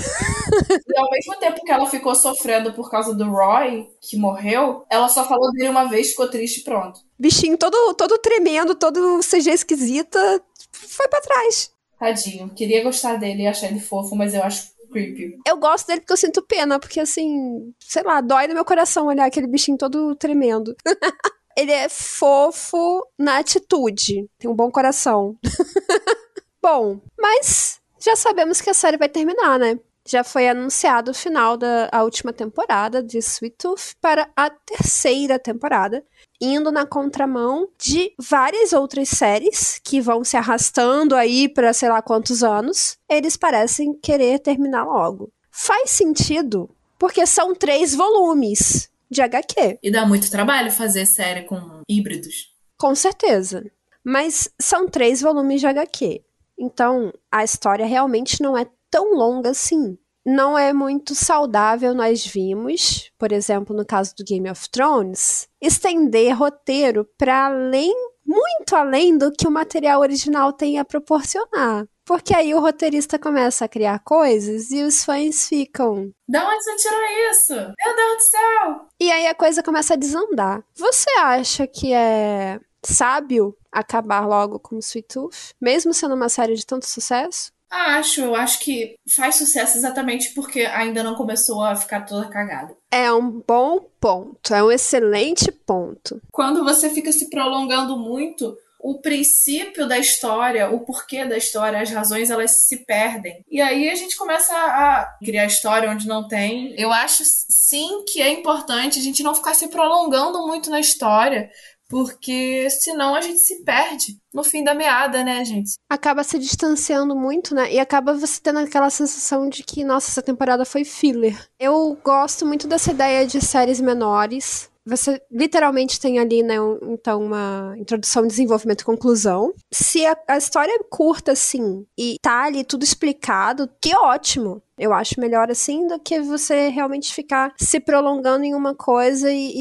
E 0.51 0.99
ao 0.99 1.09
mesmo 1.11 1.35
tempo 1.35 1.63
que 1.63 1.71
ela 1.71 1.85
ficou 1.85 2.15
sofrendo 2.15 2.73
por 2.73 2.89
causa 2.89 3.13
do 3.13 3.29
Roy, 3.29 3.87
que 4.01 4.17
morreu, 4.17 4.83
ela 4.89 5.07
só 5.07 5.23
falou 5.23 5.51
dele 5.51 5.69
uma 5.69 5.85
vez, 5.85 6.09
ficou 6.09 6.27
triste 6.27 6.61
e 6.61 6.63
pronto. 6.63 7.01
Bichinho 7.19 7.55
todo, 7.55 7.93
todo 7.93 8.17
tremendo, 8.17 8.73
todo 8.73 9.19
CG 9.19 9.51
esquisita, 9.51 10.41
foi 10.71 11.07
para 11.07 11.21
trás. 11.21 11.71
Tadinho. 11.99 12.49
Queria 12.49 12.83
gostar 12.83 13.17
dele 13.17 13.43
e 13.43 13.47
achar 13.47 13.67
ele 13.67 13.79
fofo, 13.79 14.15
mas 14.15 14.33
eu 14.33 14.41
acho 14.41 14.71
creepy. 14.91 15.37
Eu 15.47 15.57
gosto 15.57 15.85
dele 15.85 16.01
porque 16.01 16.13
eu 16.13 16.17
sinto 16.17 16.41
pena, 16.41 16.79
porque 16.79 16.99
assim, 16.99 17.71
sei 17.79 18.01
lá, 18.01 18.21
dói 18.21 18.47
no 18.47 18.55
meu 18.55 18.65
coração 18.65 19.05
olhar 19.05 19.25
aquele 19.25 19.47
bichinho 19.47 19.77
todo 19.77 20.15
tremendo. 20.15 20.75
ele 21.59 21.71
é 21.73 21.89
fofo 21.89 23.05
na 23.17 23.39
atitude, 23.39 24.29
tem 24.37 24.49
um 24.49 24.55
bom 24.55 24.71
coração. 24.71 25.35
bom, 26.61 27.01
mas 27.17 27.81
já 27.99 28.15
sabemos 28.15 28.61
que 28.61 28.69
a 28.69 28.73
série 28.73 28.95
vai 28.95 29.09
terminar, 29.09 29.59
né? 29.59 29.77
Já 30.07 30.23
foi 30.23 30.47
anunciado 30.47 31.11
o 31.11 31.13
final 31.13 31.57
da 31.57 31.89
última 32.01 32.31
temporada 32.31 33.03
de 33.03 33.17
Sweet 33.17 33.57
Tooth 33.57 33.95
para 33.99 34.29
a 34.35 34.49
terceira 34.49 35.37
temporada, 35.37 36.03
indo 36.41 36.71
na 36.71 36.85
contramão 36.85 37.67
de 37.77 38.13
várias 38.17 38.71
outras 38.71 39.09
séries 39.09 39.79
que 39.83 39.99
vão 39.99 40.23
se 40.23 40.37
arrastando 40.37 41.13
aí 41.13 41.49
para 41.49 41.73
sei 41.73 41.89
lá 41.89 42.01
quantos 42.01 42.41
anos. 42.41 42.97
Eles 43.09 43.35
parecem 43.35 43.93
querer 43.93 44.39
terminar 44.39 44.85
logo. 44.85 45.29
Faz 45.51 45.91
sentido, 45.91 46.69
porque 46.97 47.25
são 47.27 47.53
três 47.53 47.93
volumes 47.93 48.89
de 49.09 49.21
HQ. 49.21 49.79
E 49.81 49.91
dá 49.91 50.05
muito 50.05 50.29
trabalho 50.29 50.71
fazer 50.71 51.05
série 51.05 51.43
com 51.43 51.81
híbridos. 51.89 52.53
Com 52.77 52.93
certeza. 52.95 53.69
Mas 54.03 54.49
são 54.59 54.87
três 54.87 55.21
volumes 55.21 55.59
de 55.59 55.67
HQ. 55.67 56.21
Então, 56.57 57.11
a 57.31 57.43
história 57.43 57.85
realmente 57.85 58.41
não 58.41 58.57
é 58.57 58.65
tão 58.89 59.13
longa 59.15 59.51
assim. 59.51 59.97
Não 60.25 60.57
é 60.57 60.73
muito 60.73 61.15
saudável, 61.15 61.93
nós 61.93 62.25
vimos, 62.25 63.11
por 63.17 63.31
exemplo, 63.31 63.75
no 63.75 63.85
caso 63.85 64.13
do 64.15 64.23
Game 64.23 64.49
of 64.49 64.69
Thrones, 64.69 65.47
estender 65.61 66.37
roteiro 66.37 67.07
para 67.17 67.45
além, 67.45 67.93
muito 68.25 68.75
além 68.75 69.17
do 69.17 69.31
que 69.31 69.47
o 69.47 69.51
material 69.51 70.01
original 70.01 70.53
tem 70.53 70.77
a 70.77 70.85
proporcionar. 70.85 71.87
Porque 72.09 72.33
aí 72.33 72.55
o 72.55 72.59
roteirista 72.59 73.19
começa 73.19 73.65
a 73.65 73.67
criar 73.67 73.99
coisas 73.99 74.71
e 74.71 74.81
os 74.81 75.05
fãs 75.05 75.47
ficam. 75.47 76.11
Da 76.27 76.43
onde 76.43 76.63
você 76.63 76.75
tirou 76.77 76.99
isso? 77.29 77.53
Meu 77.53 77.95
Deus 77.95 78.17
do 78.17 78.21
céu! 78.23 78.87
E 78.99 79.11
aí 79.11 79.27
a 79.27 79.35
coisa 79.35 79.61
começa 79.61 79.93
a 79.93 79.95
desandar. 79.95 80.63
Você 80.75 81.07
acha 81.19 81.67
que 81.67 81.93
é 81.93 82.59
sábio 82.83 83.55
acabar 83.71 84.25
logo 84.25 84.59
com 84.59 84.79
Sweet 84.79 85.07
Tooth? 85.07 85.53
Mesmo 85.61 85.93
sendo 85.93 86.15
uma 86.15 86.29
série 86.29 86.55
de 86.55 86.65
tanto 86.65 86.87
sucesso? 86.87 87.51
Acho, 87.69 88.21
eu 88.21 88.33
acho 88.33 88.59
que 88.61 88.95
faz 89.15 89.35
sucesso 89.35 89.77
exatamente 89.77 90.33
porque 90.33 90.61
ainda 90.61 91.03
não 91.03 91.13
começou 91.13 91.63
a 91.63 91.75
ficar 91.75 92.07
toda 92.07 92.27
cagada. 92.27 92.75
É 92.89 93.13
um 93.13 93.29
bom 93.29 93.87
ponto, 94.01 94.55
é 94.55 94.63
um 94.63 94.71
excelente 94.71 95.51
ponto. 95.51 96.19
Quando 96.31 96.63
você 96.63 96.89
fica 96.89 97.11
se 97.11 97.29
prolongando 97.29 97.95
muito, 97.95 98.57
o 98.79 99.01
princípio 99.01 99.87
da 99.87 99.97
história, 99.97 100.69
o 100.69 100.79
porquê 100.79 101.25
da 101.25 101.37
história, 101.37 101.81
as 101.81 101.91
razões, 101.91 102.29
elas 102.29 102.67
se 102.67 102.85
perdem. 102.85 103.43
E 103.49 103.59
aí 103.61 103.89
a 103.89 103.95
gente 103.95 104.15
começa 104.17 104.53
a 104.53 105.17
criar 105.23 105.45
história 105.45 105.91
onde 105.91 106.07
não 106.07 106.27
tem. 106.27 106.73
Eu 106.79 106.91
acho 106.91 107.23
sim 107.25 108.05
que 108.05 108.21
é 108.21 108.31
importante 108.31 108.97
a 108.97 109.01
gente 109.01 109.21
não 109.21 109.35
ficar 109.35 109.53
se 109.53 109.67
prolongando 109.67 110.47
muito 110.47 110.69
na 110.69 110.79
história, 110.79 111.51
porque 111.89 112.69
senão 112.69 113.15
a 113.15 113.21
gente 113.21 113.39
se 113.39 113.63
perde 113.63 114.17
no 114.31 114.43
fim 114.43 114.63
da 114.63 114.75
meada, 114.75 115.23
né, 115.23 115.43
gente? 115.43 115.73
Acaba 115.89 116.23
se 116.23 116.37
distanciando 116.37 117.15
muito, 117.15 117.55
né? 117.55 117.73
E 117.73 117.79
acaba 117.79 118.13
você 118.13 118.39
tendo 118.39 118.59
aquela 118.59 118.91
sensação 118.91 119.49
de 119.49 119.63
que, 119.63 119.83
nossa, 119.83 120.09
essa 120.09 120.21
temporada 120.21 120.63
foi 120.63 120.85
filler. 120.85 121.35
Eu 121.59 121.97
gosto 122.03 122.45
muito 122.45 122.67
dessa 122.67 122.91
ideia 122.91 123.25
de 123.25 123.41
séries 123.41 123.81
menores, 123.81 124.69
você 124.89 125.21
literalmente 125.31 125.99
tem 125.99 126.19
ali, 126.19 126.41
né, 126.43 126.59
um, 126.59 126.77
então, 126.93 127.23
uma 127.23 127.75
introdução, 127.77 128.25
desenvolvimento 128.25 128.81
e 128.81 128.85
conclusão. 128.85 129.53
Se 129.71 130.05
a, 130.05 130.17
a, 130.27 130.37
história 130.37 130.71
é 130.71 130.83
curta, 130.89 131.33
assim, 131.33 131.85
e 131.97 132.17
tá 132.21 132.43
ali 132.43 132.63
tudo 132.63 132.83
explicado, 132.83 133.69
que 133.81 133.95
ótimo. 133.95 134.61
Eu 134.77 134.93
acho 134.93 135.19
melhor 135.19 135.51
assim 135.51 135.87
do 135.87 135.99
que 135.99 136.21
você 136.21 136.69
realmente 136.69 137.13
ficar 137.13 137.53
se 137.57 137.79
prolongando 137.79 138.45
em 138.45 138.55
uma 138.55 138.73
coisa 138.73 139.31
e, 139.31 139.51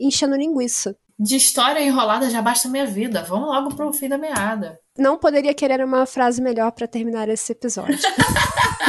e 0.00 0.06
enchendo 0.06 0.36
linguiça. 0.36 0.96
De 1.18 1.36
história 1.36 1.80
enrolada 1.80 2.28
já 2.28 2.42
basta 2.42 2.68
minha 2.68 2.86
vida. 2.86 3.22
Vamos 3.22 3.48
logo 3.48 3.74
pro 3.74 3.92
fim 3.92 4.08
da 4.08 4.18
meada. 4.18 4.78
Não 4.98 5.16
poderia 5.16 5.54
querer 5.54 5.82
uma 5.82 6.04
frase 6.04 6.42
melhor 6.42 6.70
para 6.72 6.86
terminar 6.86 7.26
esse 7.30 7.52
episódio. 7.52 7.96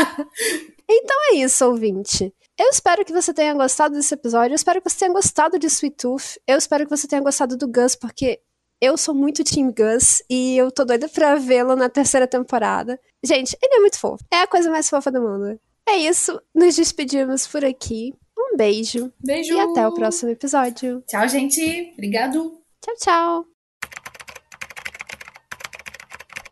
então 0.90 1.18
é 1.32 1.36
isso, 1.36 1.66
ouvinte. 1.66 2.34
Eu 2.60 2.70
espero 2.70 3.06
que 3.06 3.14
você 3.14 3.34
tenha 3.34 3.54
gostado 3.54 3.94
desse 3.94 4.14
episódio. 4.14 4.54
Eu 4.54 4.56
espero 4.56 4.82
que 4.82 4.90
você 4.90 4.98
tenha 5.00 5.14
gostado 5.14 5.60
de 5.60 5.68
Sweet 5.68 5.96
Tooth. 5.96 6.40
Eu 6.48 6.58
espero 6.58 6.86
que 6.86 6.90
você 6.90 7.08
tenha 7.08 7.22
gostado 7.22 7.56
do 7.56 7.68
Gus, 7.68 7.96
porque 7.96 8.42
eu 8.82 8.98
sou 8.98 9.14
muito 9.14 9.44
Team 9.44 9.72
Gus 9.72 10.24
e 10.30 10.58
eu 10.58 10.72
tô 10.72 10.84
doida 10.84 11.08
pra 11.08 11.36
vê-lo 11.36 11.76
na 11.76 11.88
terceira 11.88 12.28
temporada. 12.28 13.00
Gente, 13.24 13.56
ele 13.62 13.76
é 13.76 13.80
muito 13.80 14.00
fofo. 14.00 14.24
É 14.32 14.42
a 14.42 14.48
coisa 14.48 14.72
mais 14.72 14.90
fofa 14.90 15.12
do 15.12 15.22
mundo. 15.22 15.60
É 15.88 15.98
isso. 15.98 16.42
Nos 16.54 16.76
despedimos 16.76 17.48
por 17.48 17.64
aqui. 17.64 18.14
Um 18.38 18.54
Um 18.54 18.58
beijo. 18.58 19.12
Beijo. 19.24 19.54
E 19.54 19.60
até 19.60 19.88
o 19.88 19.94
próximo 19.94 20.32
episódio. 20.32 21.04
Tchau, 21.08 21.28
gente. 21.28 21.92
Obrigado. 21.94 22.60
Tchau, 22.82 22.96
tchau. 23.00 23.57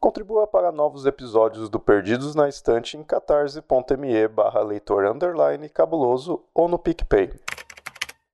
Contribua 0.06 0.46
para 0.46 0.72
novos 0.72 1.08
episódios 1.08 1.68
do 1.68 1.80
Perdidos 1.80 2.36
na 2.36 2.48
Estante 2.48 2.96
em 2.96 3.02
catarse.me 3.02 4.28
barra 4.28 4.62
leitor 4.62 5.04
underline 5.04 5.68
cabuloso 5.68 6.44
ou 6.54 6.68
no 6.68 6.78
PicPay. 6.78 7.34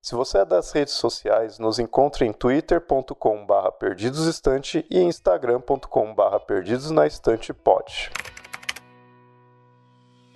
Se 0.02 0.14
você 0.14 0.40
é 0.40 0.46
das 0.46 0.74
redes 0.74 0.96
sociais, 0.96 1.60
nos 1.60 1.80
encontre 1.80 2.26
em 2.26 2.34
twitter.com 2.34 3.46
barra 3.46 3.72
perdidosestante 3.72 4.86
e 4.90 5.00
instagram.com 5.00 6.14
barra 6.14 6.42
perdidosnaestantepod. 6.42 8.12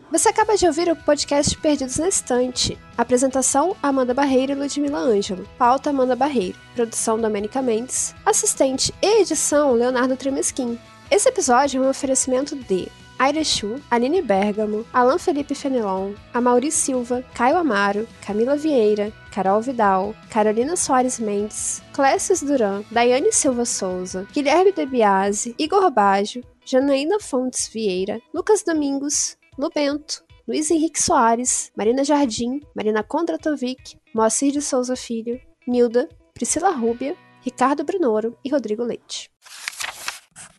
Você 0.09 0.29
acaba 0.29 0.55
de 0.55 0.65
ouvir 0.65 0.89
o 0.89 0.95
podcast 0.95 1.57
Perdidos 1.57 1.97
na 1.97 2.07
Estante. 2.07 2.79
Apresentação: 2.97 3.75
Amanda 3.83 4.13
Barreiro 4.13 4.53
e 4.53 4.55
Ludmila 4.55 4.99
Ângelo. 4.99 5.45
Pauta: 5.57 5.89
Amanda 5.89 6.15
Barreiro. 6.15 6.57
Produção: 6.73 7.19
Domênica 7.19 7.61
Mendes. 7.61 8.15
Assistente 8.25 8.93
e 9.01 9.19
edição: 9.19 9.73
Leonardo 9.73 10.15
Tremesquim. 10.15 10.79
Esse 11.09 11.29
episódio 11.29 11.83
é 11.83 11.85
um 11.85 11.89
oferecimento 11.89 12.55
de 12.55 12.87
Aira 13.19 13.43
Chu, 13.43 13.79
Aline 13.91 14.23
Bergamo, 14.23 14.83
Alan 14.91 15.19
Felipe 15.19 15.53
Fenelon, 15.53 16.13
Amauri 16.33 16.71
Silva, 16.71 17.23
Caio 17.35 17.57
Amaro, 17.57 18.07
Camila 18.25 18.57
Vieira, 18.57 19.13
Carol 19.31 19.61
Vidal, 19.61 20.15
Carolina 20.31 20.75
Soares 20.75 21.19
Mendes, 21.19 21.81
Clécius 21.93 22.41
Duran, 22.41 22.83
Daiane 22.91 23.31
Silva 23.31 23.65
Souza, 23.65 24.27
Guilherme 24.33 24.71
Debiase, 24.71 25.55
Igor 25.59 25.91
Baggio, 25.91 26.43
Janaína 26.65 27.19
Fontes 27.19 27.67
Vieira, 27.67 28.19
Lucas 28.33 28.63
Domingos, 28.63 29.37
Lubento, 29.59 30.23
Luiz 30.47 30.71
Henrique 30.71 31.01
Soares, 31.01 31.71
Marina 31.77 32.03
Jardim, 32.03 32.59
Marina 32.75 33.03
Kondratovic, 33.03 33.97
Moacir 34.13 34.51
de 34.51 34.61
Souza 34.61 34.95
Filho, 34.95 35.39
Nilda, 35.67 36.09
Priscila 36.33 36.71
Rúbia, 36.71 37.15
Ricardo 37.45 37.83
Brunoro 37.83 38.35
e 38.43 38.49
Rodrigo 38.49 38.83
Leite. 38.83 39.34